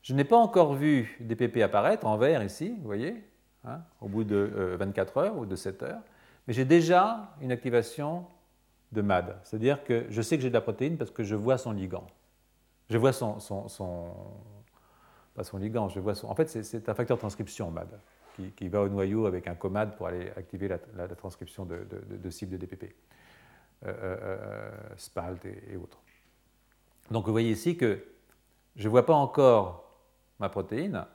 [0.01, 3.23] je n'ai pas encore vu DPP apparaître en vert ici, vous voyez,
[3.67, 6.01] Hein, au bout de 24 euh, heures ou de 7 heures,
[6.45, 8.25] mais j'ai déjà une activation
[8.91, 9.35] de MAD.
[9.43, 12.05] C'est-à-dire que je sais que j'ai de la protéine parce que je vois son ligand.
[12.91, 13.37] Je vois son,
[15.33, 17.99] pas son ligand, je vois son, en fait c'est un facteur de transcription MAD
[18.55, 22.57] qui, va au noyau avec un COMAD pour aller activer la, transcription de, cibles de
[22.57, 22.83] DPP,
[23.85, 25.39] euh, euh, SPALT
[25.71, 25.97] et, autres.
[27.09, 28.03] Donc vous voyez ici que
[28.75, 29.89] je ne vois pas encore
[30.39, 31.05] ma protéine,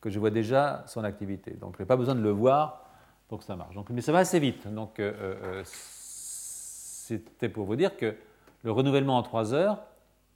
[0.00, 1.52] que je vois déjà son activité.
[1.52, 2.86] Donc je n'ai pas besoin de le voir
[3.28, 3.74] pour que ça marche.
[3.74, 4.66] Donc, mais ça va assez vite.
[4.68, 8.16] Donc euh, euh, euh, c'était pour vous dire que
[8.62, 9.82] le renouvellement en 3 heures,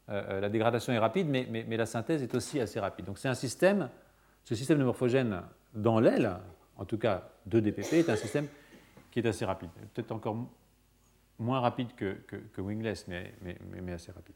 [0.09, 3.07] la dégradation est rapide, mais, mais, la synthèse est aussi assez rapide.
[3.07, 3.88] Donc c'est un système,
[4.44, 5.40] ce système de morphogène
[5.72, 6.31] dans l'aile,
[6.77, 8.46] en tout cas de DPP, est un système
[9.11, 9.70] qui est assez rapide.
[9.94, 10.37] Peut-être encore
[11.38, 12.16] moins rapide que,
[12.59, 14.35] Wingless, mais, mais assez rapide.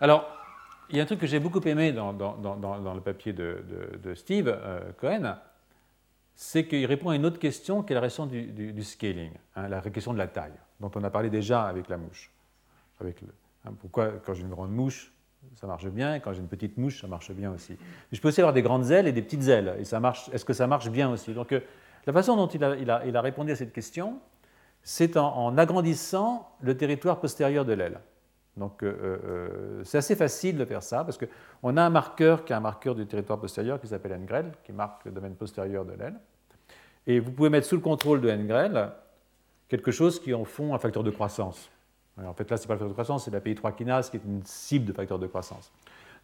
[0.00, 0.26] Alors,
[0.90, 4.80] il y a un truc que j'ai beaucoup aimé dans, le papier de, Steve euh,
[4.98, 5.36] Cohen,
[6.34, 9.80] c'est qu'il répond à une autre question qui est la question du, scaling, hein, la
[9.82, 12.30] question de la taille, dont on a parlé déjà avec la mouche.
[13.02, 15.12] Hein, pourquoi, quand j'ai une grande mouche,
[15.56, 17.76] ça marche bien, quand j'ai une petite mouche, ça marche bien aussi.
[18.12, 20.44] je peux aussi avoir des grandes ailes et des petites ailes, et ça marche, est-ce
[20.44, 21.34] que ça marche bien aussi?
[21.34, 21.60] Donc, euh,
[22.06, 24.20] la façon dont il a, répondu à cette question,
[24.82, 28.00] c'est en agrandissant le territoire postérieur de l'aile.
[28.58, 32.52] Donc euh, euh, c'est assez facile de faire ça parce qu'on a un marqueur qui
[32.52, 35.92] est un marqueur du territoire postérieur qui s'appelle NGREL, qui marque le domaine postérieur de
[35.92, 36.18] l'aile.
[37.06, 38.90] Et vous pouvez mettre sous le contrôle de NGREL
[39.68, 41.70] quelque chose qui en fond un facteur de croissance.
[42.22, 44.16] en fait là, ce n'est pas le facteur de croissance, c'est la PI3 kinase qui
[44.16, 45.70] est une cible de facteur de croissance.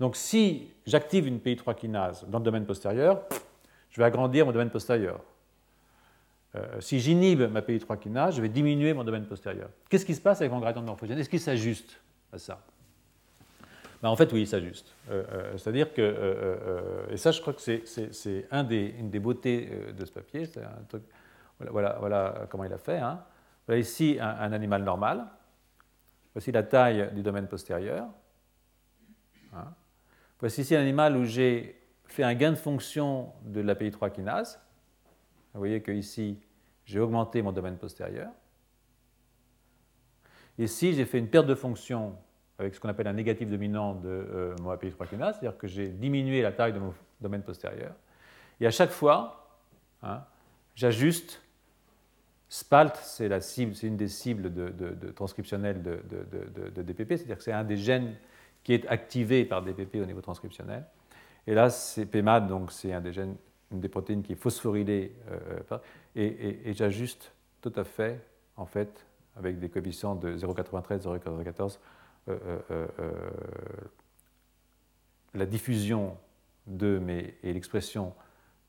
[0.00, 3.22] Donc si j'active une PI3 kinase dans le domaine postérieur,
[3.90, 5.20] je vais agrandir mon domaine postérieur.
[6.56, 9.68] Euh, si j'inhibe ma PI3 kinase, je vais diminuer mon domaine postérieur.
[9.88, 11.18] Qu'est-ce qui se passe avec mon gradient de morphogène?
[11.18, 12.00] Est-ce qu'il s'ajuste?
[12.38, 12.62] Ça
[14.02, 14.94] ben, En fait, oui, il s'ajuste.
[15.10, 20.04] Euh, euh, c'est-à-dire que, euh, et ça, je crois que c'est une des beautés de
[20.04, 20.48] ce papier.
[21.60, 22.98] Voilà, comment il a fait.
[22.98, 23.24] Hein.
[23.66, 25.26] Voilà ici un, animal normal.
[26.34, 28.08] Voici la taille du domaine postérieur.
[29.54, 29.72] Hein.
[30.40, 34.60] Voici ici un animal où j'ai fait un gain de fonction de l'API 3 kinase.
[35.54, 36.38] Vous voyez que ici,
[36.84, 38.30] j'ai augmenté mon domaine postérieur.
[40.58, 42.16] Ici, j'ai fait une perte de fonction
[42.58, 45.88] avec ce qu'on appelle un négatif dominant de euh, mon API3 kinase, c'est-à-dire que j'ai
[45.88, 47.92] diminué la taille de mon domaine postérieur.
[48.60, 49.58] Et à chaque fois,
[50.02, 50.22] hein,
[50.74, 51.40] j'ajuste.
[52.48, 53.26] SPALT, c'est
[53.82, 56.00] une des cibles de, transcriptionnelles de,
[56.72, 58.14] de DPP, c'est-à-dire que c'est un des gènes
[58.62, 60.84] qui est activé par DPP au niveau transcriptionnel.
[61.46, 63.36] Et là, c'est PMAD, donc c'est un des gènes,
[63.72, 65.14] une des protéines qui est phosphorylée.
[65.30, 65.78] Euh, euh,
[66.16, 68.20] et, et j'ajuste tout à fait,
[68.56, 69.04] en fait,
[69.36, 71.78] avec des coefficients de 0,93, 0,94,
[72.28, 72.38] euh,
[72.70, 73.12] euh, euh,
[75.34, 76.16] la diffusion
[76.66, 78.14] de mes, et l'expression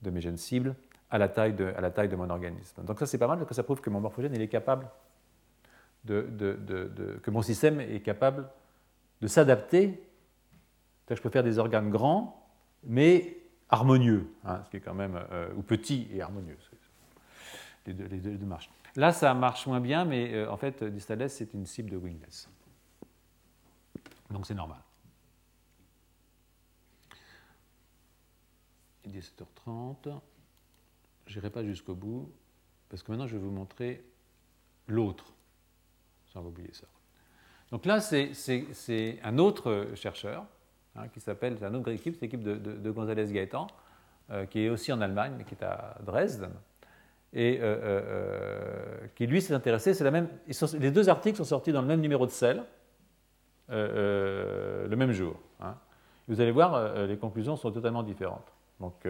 [0.01, 0.75] de mes gènes cibles
[1.10, 2.84] à la taille de, à la taille de mon organisme.
[2.84, 4.89] Donc ça c'est pas mal parce que ça prouve que mon morphogène il est capable
[6.04, 8.49] de, que mon système est capable
[9.21, 10.04] de s'adapter.
[11.10, 12.47] Je peux faire des organes grands,
[12.84, 13.38] mais
[13.69, 15.19] harmonieux, hein, ce qui est quand même,
[15.56, 16.58] ou petits et harmonieux.
[17.86, 18.69] Les deux, les deux, marchent.
[18.95, 22.50] Là, ça marche moins bien, mais en fait, Distales, c'est une cible de Wingless.
[24.32, 24.80] Donc c'est normal.
[29.08, 30.19] 17h30.
[31.28, 32.32] Je n'irai pas jusqu'au bout,
[32.89, 34.04] parce que maintenant je vais vous montrer
[34.88, 35.34] l'autre.
[36.28, 36.88] Sans oublier ça.
[37.71, 40.45] Donc là, c'est un autre chercheur
[40.95, 43.67] hein, qui s'appelle, c'est une autre équipe, c'est l'équipe de, de, González Gaëtan,
[44.30, 46.54] euh, qui est aussi en Allemagne, mais qui est à Dresden,
[47.36, 49.93] et euh, euh, qui lui s'est intéressé.
[49.93, 50.30] C'est la même.
[50.80, 52.63] les deux articles sont sortis dans le même numéro de Cell,
[53.69, 55.36] le même jour.
[55.60, 55.76] Hein.
[56.28, 58.52] Vous allez voir, les conclusions sont totalement différentes.
[58.80, 59.06] Donc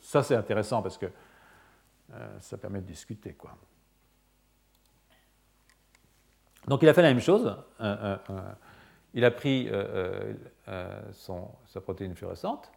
[0.00, 1.06] ça, c'est intéressant parce que
[2.40, 3.54] ça permet de discuter, quoi.
[6.66, 7.54] Donc il a fait la même chose.
[9.14, 9.70] il a pris
[11.12, 12.72] son, sa protéine fluorescente,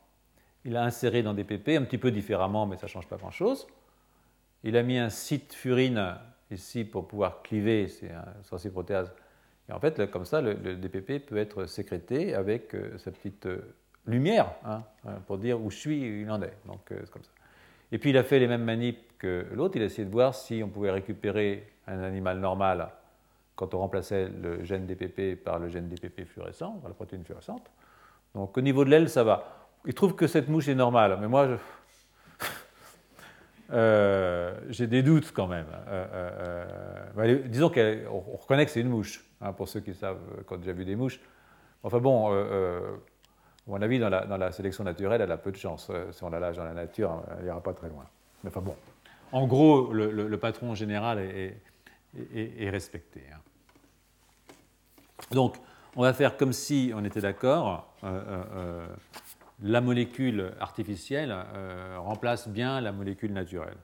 [0.66, 3.18] il l'a inséré dans des PP un petit peu différemment, mais ça ne change pas
[3.18, 3.68] grand-chose.
[4.64, 6.16] Il a mis un site furine
[6.52, 9.12] ici pour pouvoir cliver, c'est un protéase.
[9.70, 13.74] Et en fait, comme ça, le, DPP peut être sécrété avec euh, sa petite euh,
[14.06, 16.54] lumière hein, hein, pour dire où je suis, il en est.
[16.66, 17.32] Donc, euh, c'est comme ça.
[17.92, 19.78] Et puis, il a fait les mêmes manips que l'autre.
[19.78, 22.90] Il a essayé de voir si on pouvait récupérer un animal normal
[23.56, 27.70] quand on remplaçait le gène DPP par le gène DPP fluorescent, par la protéine fluorescente.
[28.36, 31.28] Donc, au niveau de l'aile, ça va il trouve que cette mouche est normale, mais
[31.28, 31.48] moi,
[33.72, 35.68] euh, j'ai des doutes quand même.
[35.88, 36.66] Euh,
[37.18, 40.74] euh, disons qu'on reconnaît que c'est une mouche, hein, pour ceux qui savent, ont déjà
[40.74, 41.20] vu des mouches.
[41.84, 42.80] Enfin bon, à
[43.68, 45.92] mon avis, dans la, sélection naturelle, elle a peu de chance.
[46.12, 48.06] si on la lâche dans la nature, elle n'ira pas très loin.
[48.44, 48.76] Mais enfin bon,
[49.32, 53.22] en gros, le, patron général est, respecté.
[53.34, 53.40] Hein.
[55.32, 55.58] Donc,
[55.96, 57.94] on va faire comme si on était d'accord
[59.64, 63.78] la molécule artificielle euh, remplace bien la molécule naturelle.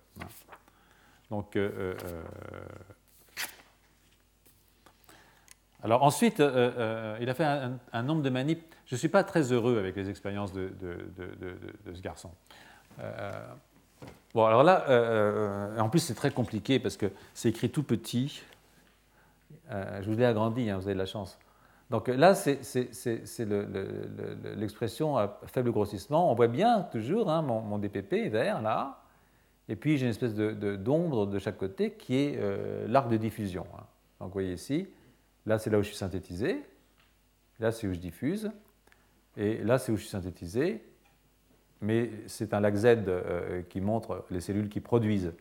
[1.32, 2.24] Donc, euh, euh,
[5.82, 8.76] alors ensuite, il a fait un, nombre de manips.
[8.86, 10.70] Je ne suis pas très heureux avec les expériences de,
[11.94, 12.32] ce garçon.
[14.34, 14.84] bon, alors là,
[15.80, 18.44] en plus c'est très compliqué parce que c'est écrit tout petit.
[19.72, 21.40] je vous l'ai agrandi, hein, vous avez de la chance.
[21.90, 22.60] Donc là, c'est
[24.56, 26.32] l'expression à faible grossissement.
[26.32, 29.04] On voit bien toujours hein, mon, DPP vert là,
[29.68, 33.66] et puis j'ai une espèce d'ombre de, chaque côté qui est euh, l'arc de diffusion.
[33.76, 33.84] Hein.
[34.20, 34.88] Donc vous voyez ici,
[35.46, 36.64] là c'est là où je suis synthétisé,
[37.60, 38.52] là c'est où je diffuse,
[39.36, 40.84] et là c'est où je suis synthétisé,
[41.82, 45.34] mais c'est un lac Z euh, qui montre les cellules qui produisent.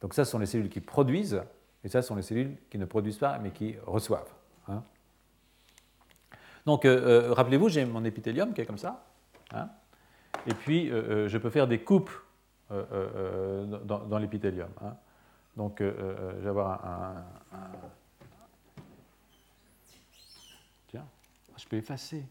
[0.00, 1.40] Donc ça ce sont les cellules qui produisent,
[1.84, 4.32] et ça ce sont les cellules qui ne produisent pas mais qui reçoivent.
[4.66, 4.82] Hein.
[6.66, 9.04] Donc, euh, euh, rappelez-vous, j'ai mon épithélium qui est comme ça.
[9.52, 9.68] Hein.
[10.46, 12.10] et puis, euh, je peux faire des coupes
[12.70, 14.70] dans, l'épithélium.
[14.80, 14.96] Hein.
[15.56, 17.24] Donc, je vais avoir un,
[20.88, 21.06] Tiens,
[21.56, 22.24] je peux effacer.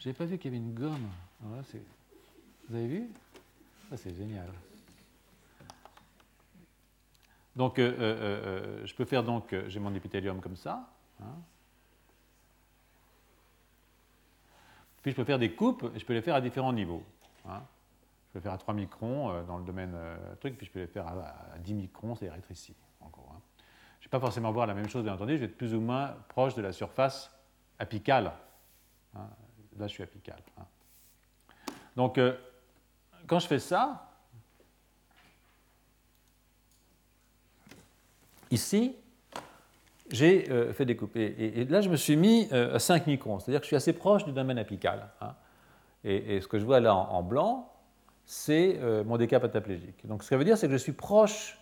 [0.00, 1.08] Je n'avais pas vu qu'il y avait une gomme.
[1.40, 3.08] Vous avez vu?
[3.88, 4.48] Ça, c'est génial.
[7.54, 10.90] Donc, je peux faire donc, j'ai mon épithélium comme ça.
[11.20, 11.36] Hein.
[15.02, 17.02] Puis je peux faire des coupes et je peux les faire à différents niveaux.
[17.48, 17.62] Hein.
[18.28, 20.72] Je peux les faire à 3 microns euh, dans le domaine euh, truc, puis je
[20.72, 22.74] peux les faire à, 10 microns, c'est-à-dire ici.
[23.02, 23.08] Hein.
[24.00, 25.74] Je ne vais pas forcément voir la même chose, bien entendu, je vais être plus
[25.74, 27.30] ou moins proche de la surface
[27.78, 28.32] apicale.
[29.14, 29.28] Hein.
[29.78, 30.38] Là, je suis apical.
[31.96, 32.36] Donc, euh,
[33.26, 34.08] quand je fais ça,
[38.50, 38.96] ici,
[40.10, 41.34] j'ai euh, fait découper.
[41.38, 43.92] Et, là, je me suis mis euh, à 5 microns, c'est-à-dire que je suis assez
[43.92, 45.08] proche du domaine apical.
[45.20, 45.34] Hein.
[46.04, 47.72] Et, ce que je vois là en, blanc,
[48.24, 50.06] c'est euh, mon décap pataplégique.
[50.06, 51.58] Donc ce que ça veut dire, c'est que je suis proche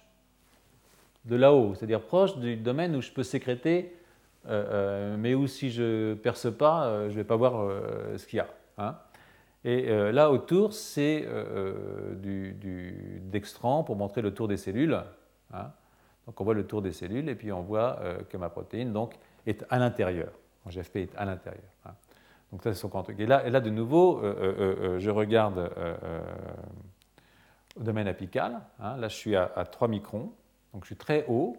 [1.27, 3.95] de là-haut, c'est-à-dire proche du domaine où je peux sécréter,
[4.49, 7.71] mais où si je ne perce pas, je ne vais pas voir
[8.17, 8.49] ce qu'il y a.
[8.79, 8.97] Hein.
[9.65, 11.29] Et là autour, c'est
[12.17, 14.99] du, du dextran pour montrer le tour des cellules.
[15.53, 15.73] Hein.
[16.31, 18.93] Donc on voit le tour des cellules et puis on voit euh, que ma protéine
[18.93, 19.17] donc,
[19.47, 20.31] est à l'intérieur.
[20.65, 21.73] Mon GFP est à l'intérieur.
[21.85, 21.91] Hein.
[22.53, 23.11] Donc ça, c'est son compte.
[23.11, 25.73] Et là, et là de nouveau, euh, euh, je regarde
[27.75, 28.61] au domaine apical.
[28.79, 28.97] Hein.
[28.99, 30.33] Là, je suis à, 3 microns.
[30.73, 31.57] Donc je suis très haut.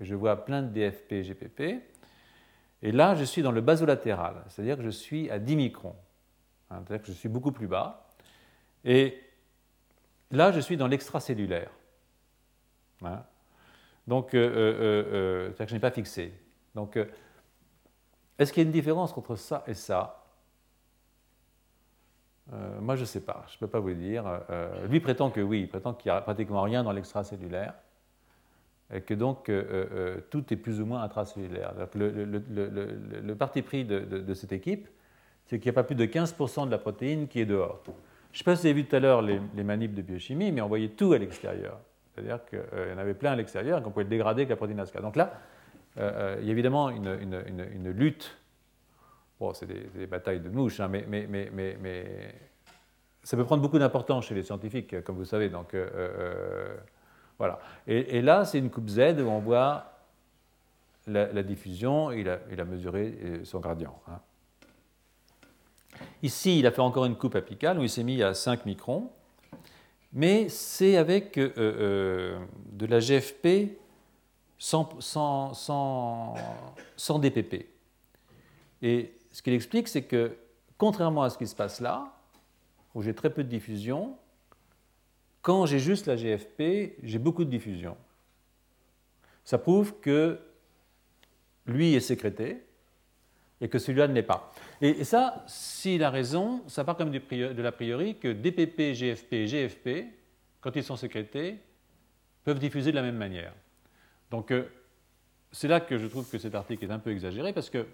[0.00, 1.80] Et je vois plein de DFP, GPP.
[2.82, 5.94] Et là, je suis dans le basolatéral, c'est-à-dire que je suis à 10 microns.
[6.70, 6.82] Hein.
[6.84, 8.08] C'est-à-dire que je suis beaucoup plus bas.
[8.84, 9.20] Et
[10.32, 11.70] là, je suis dans l'extracellulaire.
[14.10, 16.34] Donc, euh, euh, euh, que je n'ai pas fixé.
[16.74, 16.98] Donc,
[18.36, 20.16] est-ce qu'il y a une différence entre ça et ça?
[22.80, 24.24] Moi, je ne sais pas, je ne peux pas vous dire.
[24.88, 27.74] lui prétend que oui, il prétend qu'il n'y a pratiquement rien dans l'extracellulaire,
[28.92, 29.48] et que donc
[30.30, 31.72] tout est plus ou moins intracellulaire.
[31.94, 34.88] Le, parti pris de, cette équipe,
[35.46, 37.80] c'est qu'il n'y a pas plus de 15% de la protéine qui est dehors.
[37.86, 40.50] Je ne sais pas si vous avez vu tout à l'heure les, les de biochimie,
[40.50, 41.78] mais on voyait tout à l'extérieur.
[42.20, 44.80] C'est-à-dire qu'il y en avait plein à l'extérieur et qu'on pouvait le dégrader la protéine
[44.80, 45.00] ASCA.
[45.00, 45.32] Donc là,
[45.96, 46.02] il
[46.44, 48.36] y a évidemment une, lutte.
[49.38, 51.50] Bon, c'est des, batailles de mouches, hein, mais,
[53.22, 55.48] ça peut prendre beaucoup d'importance chez les scientifiques, comme vous savez.
[55.48, 55.74] Donc,
[57.38, 57.58] voilà.
[57.86, 59.92] Et, là, c'est une coupe Z où on voit
[61.06, 64.00] la, diffusion, il a, il a, mesuré son gradient.
[64.08, 64.20] Hein.
[66.22, 69.10] Ici, il a fait encore une coupe apicale où il s'est mis à 5 microns,
[70.12, 72.38] mais c'est avec euh, euh,
[72.72, 73.78] de la GFP
[74.58, 76.34] sans, sans, sans,
[76.96, 77.66] sans, DPP.
[78.82, 80.36] Et ce qu'il explique, c'est que
[80.76, 82.12] contrairement à ce qui se passe là,
[82.94, 84.16] où j'ai très peu de diffusion,
[85.42, 87.96] quand j'ai juste la GFP, j'ai beaucoup de diffusion.
[89.44, 90.38] Ça prouve que
[91.66, 92.62] lui est sécrété
[93.60, 94.52] et que celui-là ne l'est pas.
[94.80, 99.46] Et, ça, s'il a raison, ça part comme de l'a priori que DPP, GFP et
[99.46, 99.88] GFP,
[100.60, 101.58] quand ils sont sécrétés,
[102.44, 103.52] peuvent diffuser de la même manière.
[104.30, 104.64] Donc euh,
[105.52, 107.84] c'est là que je trouve que cet article est un peu exagéré parce que euh,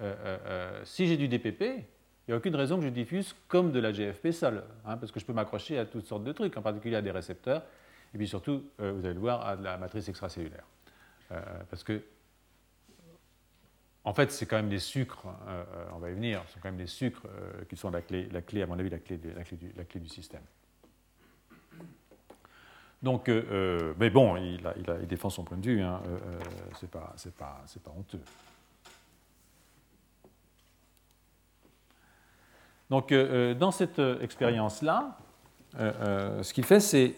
[0.00, 3.80] euh, si j'ai du DPP, il n'y a aucune raison que je diffuse comme de
[3.80, 6.62] la GFP seule, hein, parce que je peux m'accrocher à toutes sortes de trucs, en
[6.62, 7.62] particulier à des récepteurs,
[8.14, 10.64] et puis surtout, vous allez le voir, à la matrice extracellulaire.
[11.68, 12.00] parce que
[14.04, 16.60] en fait, c'est quand même des sucres, euh, euh, on va y venir, ce sont
[16.60, 18.98] quand même des sucres euh, qui sont la clé, la clé, à mon avis, la
[18.98, 20.42] clé, du, la clé du, système.
[23.00, 26.00] Donc, mais bon, il, il, défend son point de vue, hein,
[26.78, 27.64] c'est pas, pas,
[27.96, 28.20] honteux.
[32.88, 35.18] Donc, dans cette expérience-là,
[35.76, 37.16] ce qu'il fait, c'est.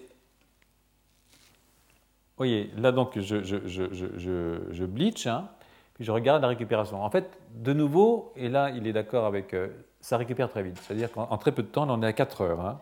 [2.39, 5.51] Voyez, là, donc, je, je, je, je bleach, hein,
[5.95, 7.03] puis je regarde la récupération.
[7.03, 9.69] En fait, de nouveau, et là il est d'accord avec, euh,
[10.01, 10.79] ça récupère très vite.
[10.79, 12.61] C'est-à-dire qu'en très peu de temps, on est à 4 heures.
[12.61, 12.81] Hein.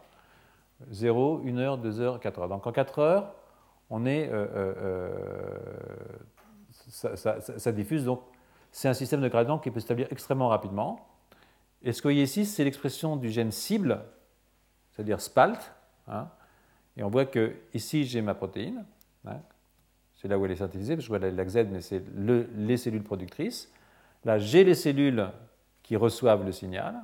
[0.91, 2.49] 0, 1 heure, 2 heures, 4 heures.
[2.49, 3.35] Donc en 4 heures,
[3.91, 5.11] on est, euh, euh,
[6.89, 8.05] ça, diffuse.
[8.05, 8.23] Donc
[8.71, 11.07] c'est un système de gradient qui peut s'établir extrêmement rapidement.
[11.83, 14.01] Et ce que vous voyez ici, c'est l'expression du gène cible,
[14.93, 15.59] c'est-à-dire SPALT.
[16.09, 16.27] Hein.
[16.97, 18.85] et on voit que ici j'ai ma protéine,
[19.25, 19.37] hein,
[20.23, 22.77] c'est là où elle est synthétisée, parce que je vois la Z, mais c'est les
[22.77, 23.73] cellules productrices.
[24.25, 25.29] Là, j'ai les cellules
[25.83, 26.95] qui reçoivent le signal.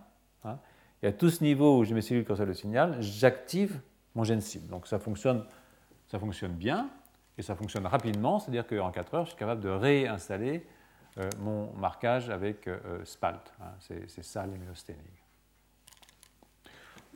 [0.44, 0.56] Hein,
[1.02, 3.80] et à tout ce niveau où j'ai mes cellules qui reçoivent le signal, j'active
[4.14, 4.68] mon gène cible.
[4.68, 5.44] Donc ça fonctionne,
[6.06, 6.88] ça fonctionne bien
[7.36, 10.64] et ça fonctionne rapidement, c'est-à-dire qu'en 4 heures, je suis capable de réinstaller
[11.18, 13.42] euh, mon marquage avec euh, SPALT.
[13.60, 15.02] Hein, c'est ça l'immunostaining.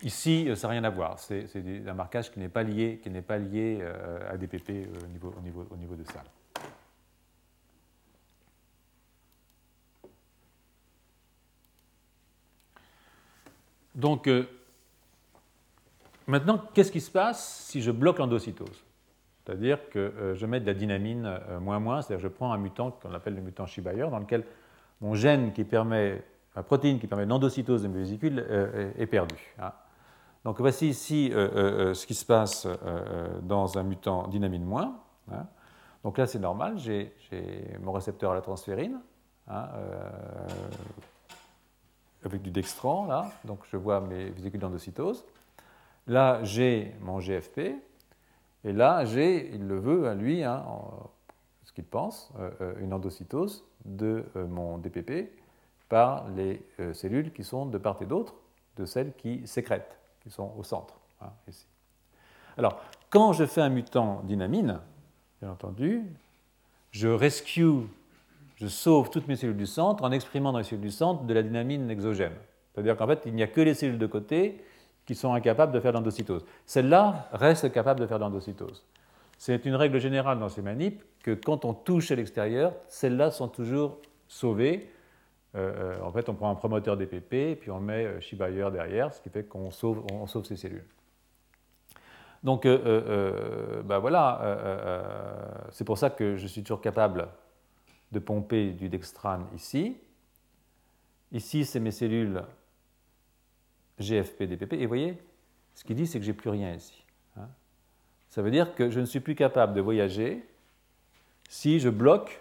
[0.03, 1.19] Ici, euh, ça n'a rien à voir.
[1.19, 1.47] C'est
[1.87, 5.35] un marquage qui n'est pas lié, qui pas lié euh, à DPP euh, au niveau,
[5.37, 6.27] au, niveau, au niveau de salle.
[13.95, 14.29] Donc,
[16.27, 18.83] maintenant, qu'est-ce qui se passe si je bloque l'endocytose?
[19.45, 23.13] C'est-à-dire que je mets de la dynamine moins moins, c'est-à-dire je prends un mutant qu'on
[23.13, 24.45] appelle le mutant Shibayer, dans lequel
[25.03, 26.25] mon gène qui permet,
[26.57, 28.39] la protéine qui permet l'endocytose de mes vésicules
[28.97, 29.55] est, perdue.
[29.61, 29.73] Hein.
[30.45, 32.67] Donc voici ici euh, euh, euh, ce qui se passe
[33.43, 34.99] dans un mutant dynamine moins.
[35.31, 35.47] Hein.
[36.03, 37.15] Donc là, c'est normal, j'ai
[37.81, 39.01] mon récepteur à la transférine,
[39.47, 39.69] hein,
[42.25, 45.25] avec du dextran, là, donc je vois mes vésicules d'endocytose.
[46.09, 47.77] Là, j'ai mon GFP,
[48.65, 50.65] et là, j'ai, il le veut, lui, hein,
[51.63, 52.33] ce qu'il pense,
[52.81, 55.31] une endocytose de mon DPP
[55.89, 58.35] par les cellules qui sont de part et d'autre
[58.77, 61.67] de celles qui sécrètent qui sont au centre, hein, ici.
[62.57, 64.81] Alors, quand je fais un mutant dynamine,
[65.41, 66.03] bien entendu,
[66.91, 67.73] je rescue,
[68.57, 71.35] je sauve toutes mes cellules du centre en exprimant dans les cellules du centre de
[71.35, 72.35] la dynamine exogène.
[72.73, 74.63] C'est-à-dire qu'en fait, il n'y a que les cellules de côté
[75.07, 76.45] qui sont incapables de faire l'endocytose.
[76.67, 78.85] Celles-là restent capables de faire l'endocytose.
[79.37, 83.49] C'est une règle générale dans ces manips que quand on touche à l'extérieur, celles-là sont
[83.49, 83.99] toujours
[84.29, 84.89] sauvées
[85.55, 89.13] euh, euh, en fait, on prend un promoteur DPP, puis on met euh, Shibayer derrière,
[89.13, 90.05] ce qui fait qu'on sauve,
[90.45, 90.87] ces cellules.
[92.43, 97.29] Donc, bah voilà, c'est pour ça que je suis toujours capable
[98.11, 99.97] de pomper du dextrane ici.
[101.31, 102.43] Ici, c'est mes cellules
[104.01, 104.73] GFP, DPP.
[104.73, 105.19] Et vous voyez,
[105.77, 107.05] ce qu'il dit, c'est que j'ai plus rien ici.
[107.37, 107.49] Hein.
[108.29, 110.45] Ça veut dire que je ne suis plus capable de voyager
[111.49, 112.41] si je bloque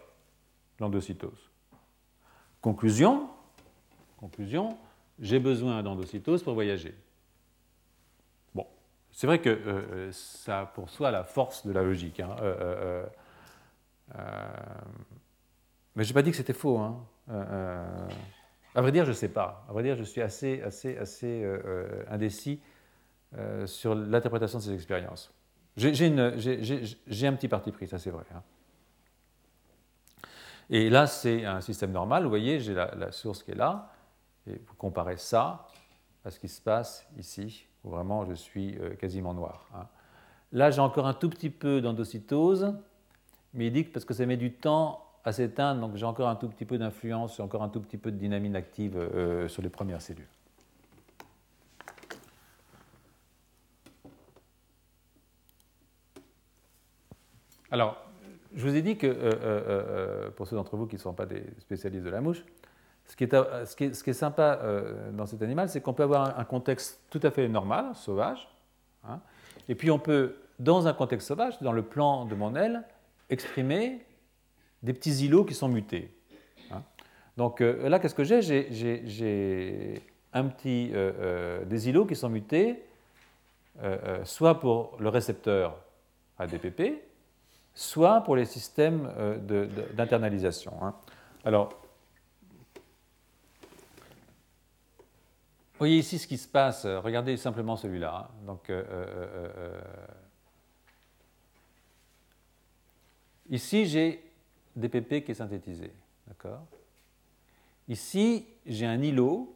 [0.79, 1.50] l'endocytose.
[2.61, 3.29] Conclusion,
[4.17, 4.77] conclusion
[5.21, 6.95] j'ai besoin d'endocytose pour voyager.
[8.55, 8.65] Bon,
[9.11, 12.19] c'est vrai que euh, ça a pour soi la force de la logique.
[12.19, 12.35] Hein.
[12.41, 13.05] Euh,
[14.15, 14.47] euh,
[15.95, 16.79] mais je n'ai pas dit que c'était faux.
[16.79, 17.05] Hein.
[18.73, 19.65] À vrai dire, je ne sais pas.
[19.69, 21.45] À vrai dire, je suis assez, assez, assez
[22.09, 22.61] indécis
[23.65, 25.33] sur l'interprétation de ces expériences.
[25.77, 28.25] J'ai un petit parti pris, ça c'est vrai.
[28.33, 28.41] Hein.
[30.73, 32.23] Et là, c'est un système normal.
[32.23, 33.91] Vous voyez, j'ai la, source qui est là.
[34.47, 35.67] Et vous comparez ça
[36.23, 39.67] à ce qui se passe ici, où vraiment je suis euh, quasiment noir.
[39.75, 39.85] Hein.
[40.53, 42.73] Là, j'ai encore un tout petit peu d'endocytose,
[43.53, 46.29] mais il dit que parce que ça met du temps à s'éteindre, donc j'ai encore
[46.29, 49.47] un tout petit peu d'influence, j'ai encore un tout petit peu de dynamine active euh,
[49.49, 50.27] sur les premières cellules.
[57.69, 58.10] Alors,
[58.55, 61.13] je vous ai dit que, euh, euh, euh, pour ceux d'entre vous qui ne sont
[61.13, 62.43] pas des spécialistes de la mouche,
[63.05, 63.23] ce qui
[63.83, 64.61] est, sympa
[65.11, 68.47] dans cet animal, c'est qu'on peut avoir un, contexte tout à fait normal, sauvage,
[69.03, 69.19] hein,
[69.67, 72.83] et puis on peut, dans un contexte sauvage, dans le plan de mon aile,
[73.29, 74.05] exprimer
[74.81, 76.15] des petits îlots qui sont mutés.
[76.71, 76.83] Hein.
[77.35, 78.41] Donc là, qu'est-ce que j'ai?
[78.41, 80.93] J'ai un petit,
[81.65, 82.81] des îlots qui sont mutés,
[84.23, 85.75] soit pour le récepteur
[86.37, 87.10] ADPP,
[87.73, 90.73] soit pour les systèmes euh, d'internalisation.
[90.83, 90.95] Hein.
[91.43, 91.69] Alors,
[95.79, 98.29] voyez ici ce qui se passe, regardez simplement celui-là.
[98.29, 98.45] Hein.
[98.45, 99.81] Donc, euh, euh,
[103.49, 104.23] ici, j'ai
[104.75, 105.91] DPP qui est synthétisé.
[106.27, 106.65] D'accord?
[107.87, 109.55] Ici, j'ai un îlot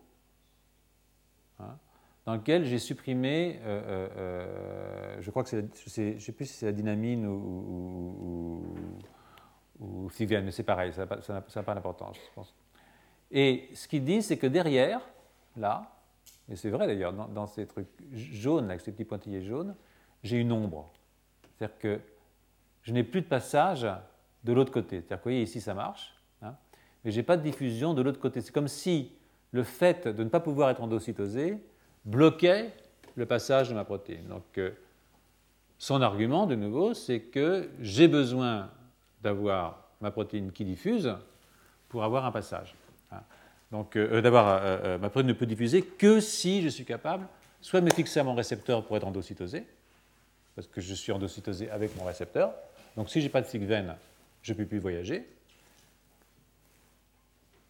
[2.26, 6.46] dans lequel j'ai supprimé, euh, euh, euh, je crois que c'est, je ne sais, plus
[6.46, 8.64] si c'est la dynamine ou,
[9.80, 12.56] ou, mais c'est pareil, ça n'a pas, d'importance, je pense.
[13.32, 15.02] Et ce qu'il dit, c'est que derrière,
[15.56, 15.92] là,
[16.50, 19.76] et c'est vrai d'ailleurs, dans, ces trucs jaunes, avec ces petits pointillés jaunes,
[20.24, 20.92] j'ai une ombre.
[21.58, 22.00] C'est-à-dire que
[22.82, 23.88] je n'ai plus de passage
[24.44, 24.98] de l'autre côté.
[24.98, 26.56] C'est-à-dire que vous voyez, ici ça marche, hein,
[27.04, 28.42] mais je n'ai pas de diffusion de l'autre côté.
[28.42, 29.12] C'est comme si
[29.52, 31.60] le fait de ne pas pouvoir être endocytosé
[32.06, 32.72] bloquait
[33.16, 34.28] le passage de ma protéine.
[34.28, 34.72] Donc, euh,
[35.78, 38.70] son argument, de nouveau, c'est que j'ai besoin
[39.22, 41.14] d'avoir ma protéine qui diffuse
[41.90, 42.76] pour avoir un passage.
[43.12, 43.22] Hein.
[43.72, 47.28] Donc, euh, euh, ma protéine ne peut diffuser que si je suis capable
[47.62, 49.66] soit de me fixer à mon récepteur pour être endocytosé,
[50.56, 52.54] parce que je suis endocytosé avec mon récepteur.
[52.96, 53.96] Donc, si je n'ai pas de cycle veine,
[54.44, 55.28] je ne peux plus voyager.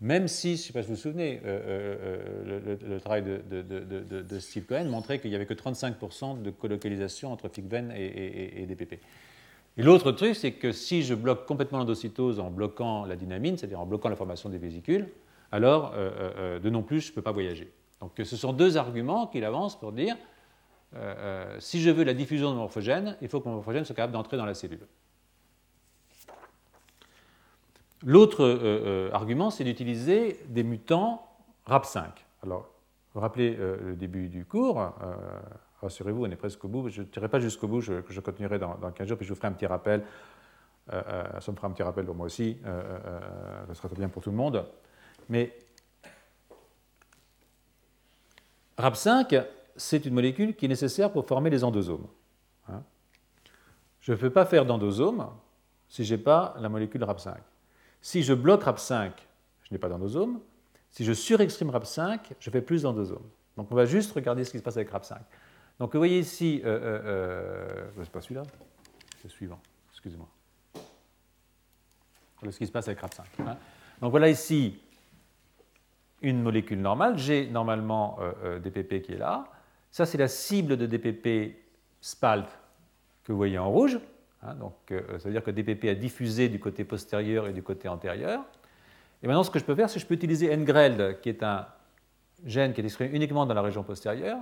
[0.02, 3.24] Même si, je ne sais pas si vous vous souvenez, euh, euh, euh, le, travail
[3.24, 9.00] de, Steve Cohen montrait qu'il n'y avait que 35% de colocalisation entre FICVEN et, DPP.
[9.78, 13.80] Et l'autre truc, c'est que si je bloque complètement l'endocytose en bloquant la dynamine, c'est-à-dire
[13.80, 15.10] en bloquant la formation des vésicules,
[15.52, 17.72] alors de non plus, je ne peux pas voyager.
[18.02, 20.16] Donc ce sont deux arguments qu'il avance pour dire,
[21.60, 24.38] si je veux la diffusion de morphogène, il faut que mon morphogène soit capable d'entrer
[24.38, 24.88] dans la cellule.
[28.04, 31.28] L'autre euh, euh, argument, c'est d'utiliser des mutants
[31.68, 32.06] RAP5.
[32.44, 32.70] Alors,
[33.14, 34.94] vous rappelez euh, le début du cours,
[35.82, 38.76] rassurez-vous, on est presque au bout, je ne tirerai pas jusqu'au bout, je, continuerai dans,
[38.76, 40.04] 15 jours, puis je vous ferai un petit rappel,
[40.90, 44.32] ça me fera un petit rappel pour moi aussi, ça sera très bien pour tout
[44.32, 44.66] le monde.
[45.30, 45.58] Mais
[48.78, 52.08] RAP5, c'est une molécule qui est nécessaire pour former les endosomes.
[52.68, 52.82] Hein.
[54.02, 55.28] je ne peux pas faire d'endosome
[55.88, 57.36] si je n'ai pas la molécule RAP5.
[58.06, 59.14] Si je bloque RAP5,
[59.64, 60.40] je n'ai pas d'endosome.
[60.92, 63.28] Si je surexprime RAP5, je fais plus d'endosomes.
[63.58, 65.18] Donc on va juste regarder ce qui se passe avec RAP5.
[65.80, 68.44] Donc vous voyez ici, euh, euh, euh c'est pas celui-là,
[69.18, 70.28] c'est le suivant, excusez-moi.
[72.48, 73.22] Ce qui se passe avec RAP5.
[73.40, 73.58] Hein.
[74.00, 74.80] Donc voilà ici
[76.22, 77.18] une molécule normale.
[77.18, 79.46] J'ai normalement euh, DPP qui est là.
[79.90, 81.58] Ça, c'est la cible de DPP
[82.02, 82.46] SPALT
[83.24, 83.98] que vous voyez en rouge.
[84.46, 87.64] Hein, donc, euh, ça veut dire que DPP a diffusé du côté postérieur et du
[87.64, 88.44] côté antérieur.
[89.24, 91.42] Et maintenant, ce que je peux faire, c'est que je peux utiliser NGRELD, qui est
[91.42, 91.66] un
[92.46, 94.38] gène qui est exprimé uniquement dans la région postérieure,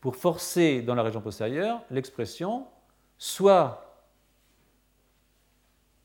[0.00, 2.66] pour forcer dans la région postérieure l'expression
[3.18, 3.80] soit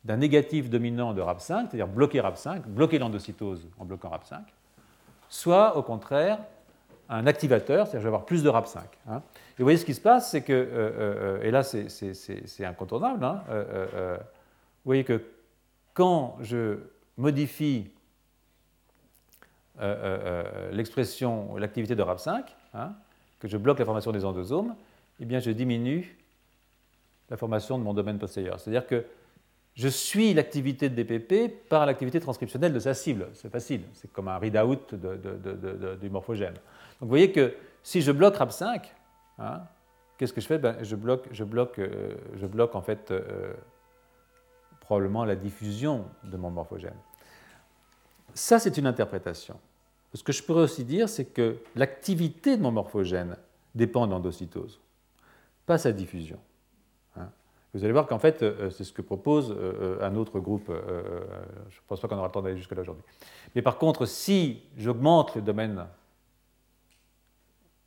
[0.03, 4.39] d'un négatif dominant de RAP5, c'est-à-dire bloquer RAP5, bloquer l'endocytose en bloquant RAP5,
[5.29, 6.39] soit au contraire
[7.09, 8.79] un activateur, c'est-à-dire je vais avoir plus de RAP5.
[9.07, 9.21] Hein.
[9.35, 13.23] Et vous voyez ce qui se passe, c'est que, euh, euh, et là c'est incontournable,
[13.23, 15.21] hein, euh, vous voyez que
[15.93, 16.77] quand je
[17.17, 17.91] modifie
[20.71, 22.43] l'expression, l'activité de RAP5,
[22.73, 22.93] hein,
[23.39, 24.75] que je bloque la formation des endosomes,
[25.19, 26.17] eh bien je diminue
[27.29, 28.59] la formation de mon domaine postérieur.
[28.59, 29.05] C'est-à-dire que
[29.79, 33.29] je suis l'activité de DPP par l'activité transcriptionnelle de sa cible.
[33.33, 34.93] C'est facile, c'est comme un readout
[36.01, 36.55] du morphogène.
[36.55, 38.81] Donc vous voyez que si je bloque RAP5,
[39.37, 39.61] hein,
[40.17, 40.57] qu'est-ce que je fais?
[40.57, 43.53] Ben, je, bloque, je, bloque, euh, je bloque en fait euh,
[44.81, 46.99] probablement la diffusion de mon morphogène.
[48.33, 49.57] Ça, c'est une interprétation.
[50.13, 53.37] Ce que je pourrais aussi dire, c'est que l'activité de mon morphogène
[53.75, 54.81] dépend de l'endocytose,
[55.65, 56.37] pas sa diffusion.
[57.73, 60.69] Vous allez voir qu'en fait, euh, c'est ce que propose euh, un autre groupe.
[60.69, 63.03] je ne pense pas qu'on aura le temps d'aller jusque-là aujourd'hui.
[63.55, 65.87] Mais par contre, si j'augmente le domaine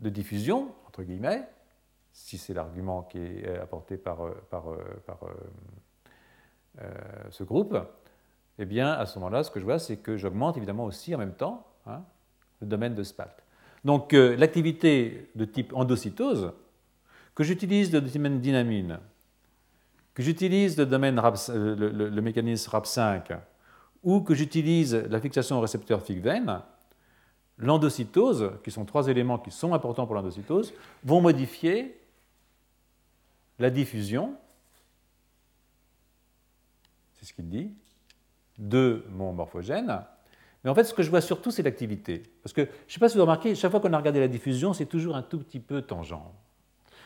[0.01, 1.49] de diffusion, entre guillemets,
[2.13, 4.19] si c'est l'argument qui est apporté par,
[4.51, 4.65] par,
[5.07, 5.21] par
[7.31, 7.79] ce groupe,
[8.59, 11.19] eh bien, à ce moment-là, ce que je vois, c'est que j'augmente évidemment aussi en
[11.19, 12.03] même temps hein,
[12.61, 13.43] le domaine de SPALT.
[13.85, 16.53] Donc, euh, l'activité de type endocytose,
[17.35, 19.01] que j'utilise le domaine dynamine,
[20.15, 23.39] que j'utilise le, euh, le, mécanisme RAP5,
[24.03, 26.61] ou que j'utilise la fixation au récepteur FIC-VEN,
[27.59, 30.73] l'endocytose, qui sont trois éléments qui sont importants pour l'endocytose,
[31.05, 31.99] vont modifier
[33.59, 34.35] la diffusion,
[37.15, 37.71] c'est ce qu'il dit,
[38.59, 40.05] de mon morphogène.
[40.65, 42.23] Mais en fait, ce que je vois surtout, c'est l'activité.
[42.43, 44.29] Parce que, je ne sais pas si vous remarquez, chaque fois qu'on a regardé la
[44.29, 46.15] diffusion, c'est toujours un tout petit peu tangent.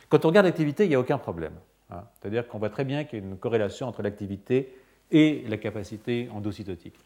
[0.08, 1.54] Quand on regarde l'activité, il n'y a aucun problème.
[1.90, 4.76] C'est-à-dire qu'on voit très bien qu'il y a une corrélation entre l'activité
[5.10, 6.98] et la capacité endocytotique.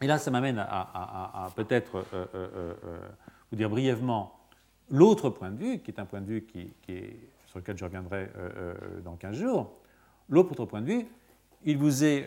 [0.00, 2.98] Et là, ça m'amène à, peut-être euh, euh, euh,
[3.50, 4.38] vous dire brièvement
[4.90, 6.46] l'autre point de vue, qui est un point de vue
[7.46, 8.28] sur lequel je reviendrai
[9.04, 9.72] dans 15 jours.
[10.28, 11.06] L'autre point de vue,
[11.64, 12.26] il vous est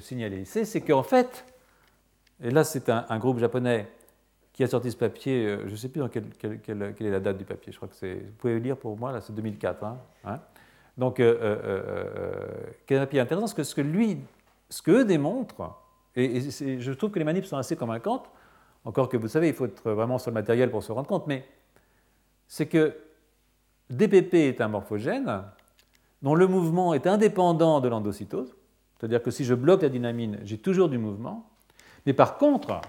[0.00, 1.44] signalé ici, c'est qu'en fait,
[2.42, 3.88] et là c'est un, groupe japonais
[4.54, 7.44] qui a sorti ce papier, je ne sais plus dans quelle, est la date du
[7.44, 9.84] papier, je crois que c'est, vous pouvez le lire pour moi, là c'est 2004.
[9.84, 10.40] Hein, hein.
[10.98, 14.18] Donc, quel papier intéressant, parce que ce que lui,
[14.68, 15.74] ce qu'eux démontrent,
[16.16, 18.30] et, je trouve que les manips sont assez convaincantes,
[18.84, 21.26] encore que vous savez, il faut être vraiment sur le matériel pour se rendre compte,
[21.26, 21.46] mais
[22.48, 22.94] c'est que
[23.90, 25.44] DPP est un morphogène
[26.22, 28.54] dont le mouvement est indépendant de l'endocytose,
[28.98, 31.50] c'est-à-dire que si je bloque la dynamine, j'ai toujours du mouvement.
[32.06, 32.80] Mais par contre,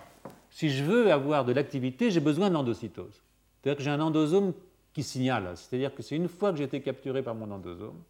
[0.51, 3.23] si je veux avoir de l'activité, j'ai besoin d'endocytose.
[3.61, 4.53] C'est-à-dire que j'ai un endosome
[4.93, 5.51] qui signale.
[5.55, 8.01] C'est-à-dire que c'est une fois que j'ai été capturé par mon endosome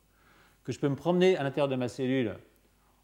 [0.64, 2.36] que je peux me promener à l'intérieur de ma cellule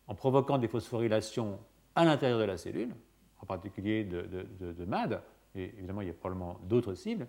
[0.08, 1.60] en provoquant des phosphorylations
[1.96, 2.96] à l'intérieur de la cellule,
[3.42, 5.22] en particulier de, MAD,
[5.56, 7.28] et évidemment il y a probablement d'autres cibles.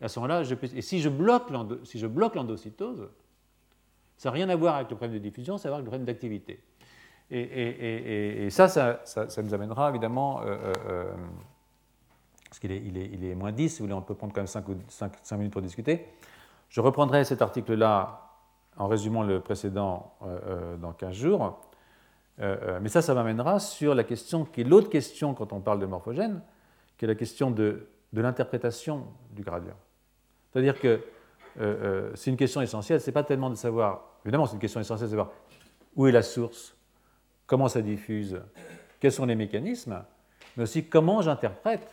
[0.00, 0.42] Et à ce moment-là,
[0.74, 3.08] et si je bloque l'endocytose,
[4.16, 5.86] ça n'a rien à voir avec le problème de diffusion, ça a à voir avec
[5.86, 6.62] le problème d'activité.
[7.34, 11.14] Et, ça, ça, nous amènera évidemment, euh, euh, euh,
[12.52, 14.62] parce qu'il est, moins 10, si vous voulez, on peut prendre quand même 5,
[15.22, 16.06] 5, minutes pour discuter.
[16.68, 18.28] Je reprendrai cet article-là
[18.76, 20.12] en résumant le précédent
[20.78, 21.58] dans 15 jours.
[22.38, 25.86] mais ça, ça m'amènera sur la question qui est l'autre question quand on parle de
[25.86, 26.42] morphogène,
[26.98, 29.78] qui est la question de, l'interprétation du gradient.
[30.52, 31.00] C'est-à-dire que
[32.14, 35.08] c'est une question essentielle, ce n'est pas tellement de savoir, évidemment c'est une question essentielle
[35.08, 35.30] de savoir
[35.96, 36.76] où est la source,
[37.46, 38.42] comment ça diffuse,
[39.00, 40.04] quels sont les mécanismes,
[40.58, 41.88] mais aussi comment j'interprète,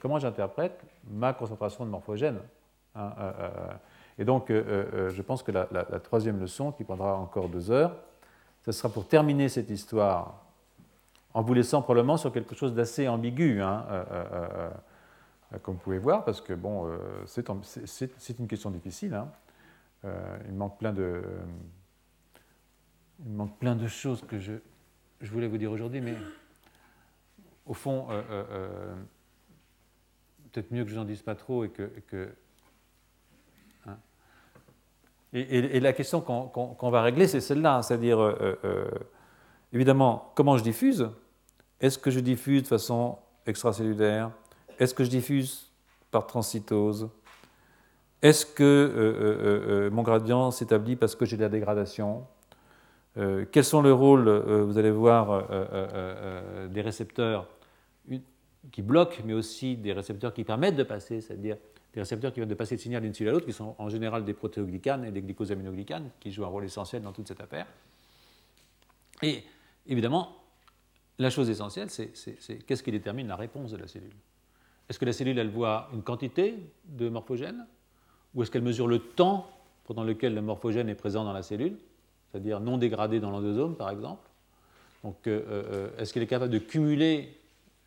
[0.00, 2.38] comment j'interprète ma concentration de morphogène.
[2.96, 3.50] Hein, euh, euh,
[4.18, 5.64] et donc, euh, je pense que la,
[6.00, 7.96] troisième leçon, qui prendra encore deux heures,
[8.64, 10.42] ce sera pour terminer cette histoire
[11.32, 13.62] en vous laissant probablement sur quelque chose d'assez ambigu,
[15.62, 16.90] comme vous pouvez voir, parce que bon,
[17.24, 19.14] c'est une question difficile.
[19.14, 19.28] Hein.
[20.48, 21.22] il manque plein de,
[23.24, 24.60] il manque plein de choses que je
[25.22, 26.16] voulais vous dire aujourd'hui, mais
[27.64, 28.08] au fond,
[30.52, 32.28] peut-être mieux que je n'en dise pas trop et que.
[33.86, 33.96] Hein.
[35.32, 38.36] et, la question qu'on va régler, c'est celle-là, hein, c'est-à-dire,
[39.72, 41.08] évidemment, comment je diffuse?
[41.80, 44.30] Est-ce que je diffuse de façon extracellulaire?
[44.78, 45.70] Est-ce que je diffuse
[46.10, 47.08] par transcytose?
[48.22, 52.26] Est-ce que mon gradient s'établit parce que j'ai de la dégradation?
[53.16, 57.46] Euh, quels sont les rôles, euh, vous allez voir, euh, des récepteurs
[58.72, 61.56] qui bloquent, mais aussi des récepteurs qui permettent de passer, c'est-à-dire
[61.92, 63.88] des récepteurs qui permettent de passer le signal d'une cellule à l'autre, qui sont en
[63.88, 67.66] général des protéoglycanes et des glycosaminoglycanes, qui jouent un rôle essentiel dans toute cette affaire.
[69.22, 69.42] Et
[69.86, 70.36] évidemment,
[71.18, 72.12] la chose essentielle, c'est
[72.66, 74.14] qu'est-ce qui détermine la réponse de la cellule?
[74.88, 76.54] Est-ce que la cellule, elle voit une quantité
[76.84, 77.66] de morphogène
[78.34, 79.50] Ou est-ce qu'elle mesure le temps
[79.84, 81.76] pendant lequel le morphogène est présent dans la cellule
[82.30, 84.28] c'est-à-dire non dégradé dans l'endosome, par exemple?
[85.02, 87.39] Donc, euh, euh, est-ce qu'il est capable de cumuler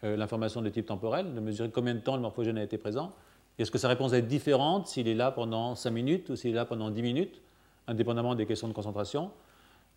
[0.03, 3.13] l'information de type temporel, de mesurer combien de temps le morphogène a été présent
[3.57, 6.51] Est-ce que sa réponse va être différente s'il est là pendant 5 minutes ou s'il
[6.51, 7.41] est là pendant 10 minutes,
[7.87, 9.31] indépendamment des questions de concentration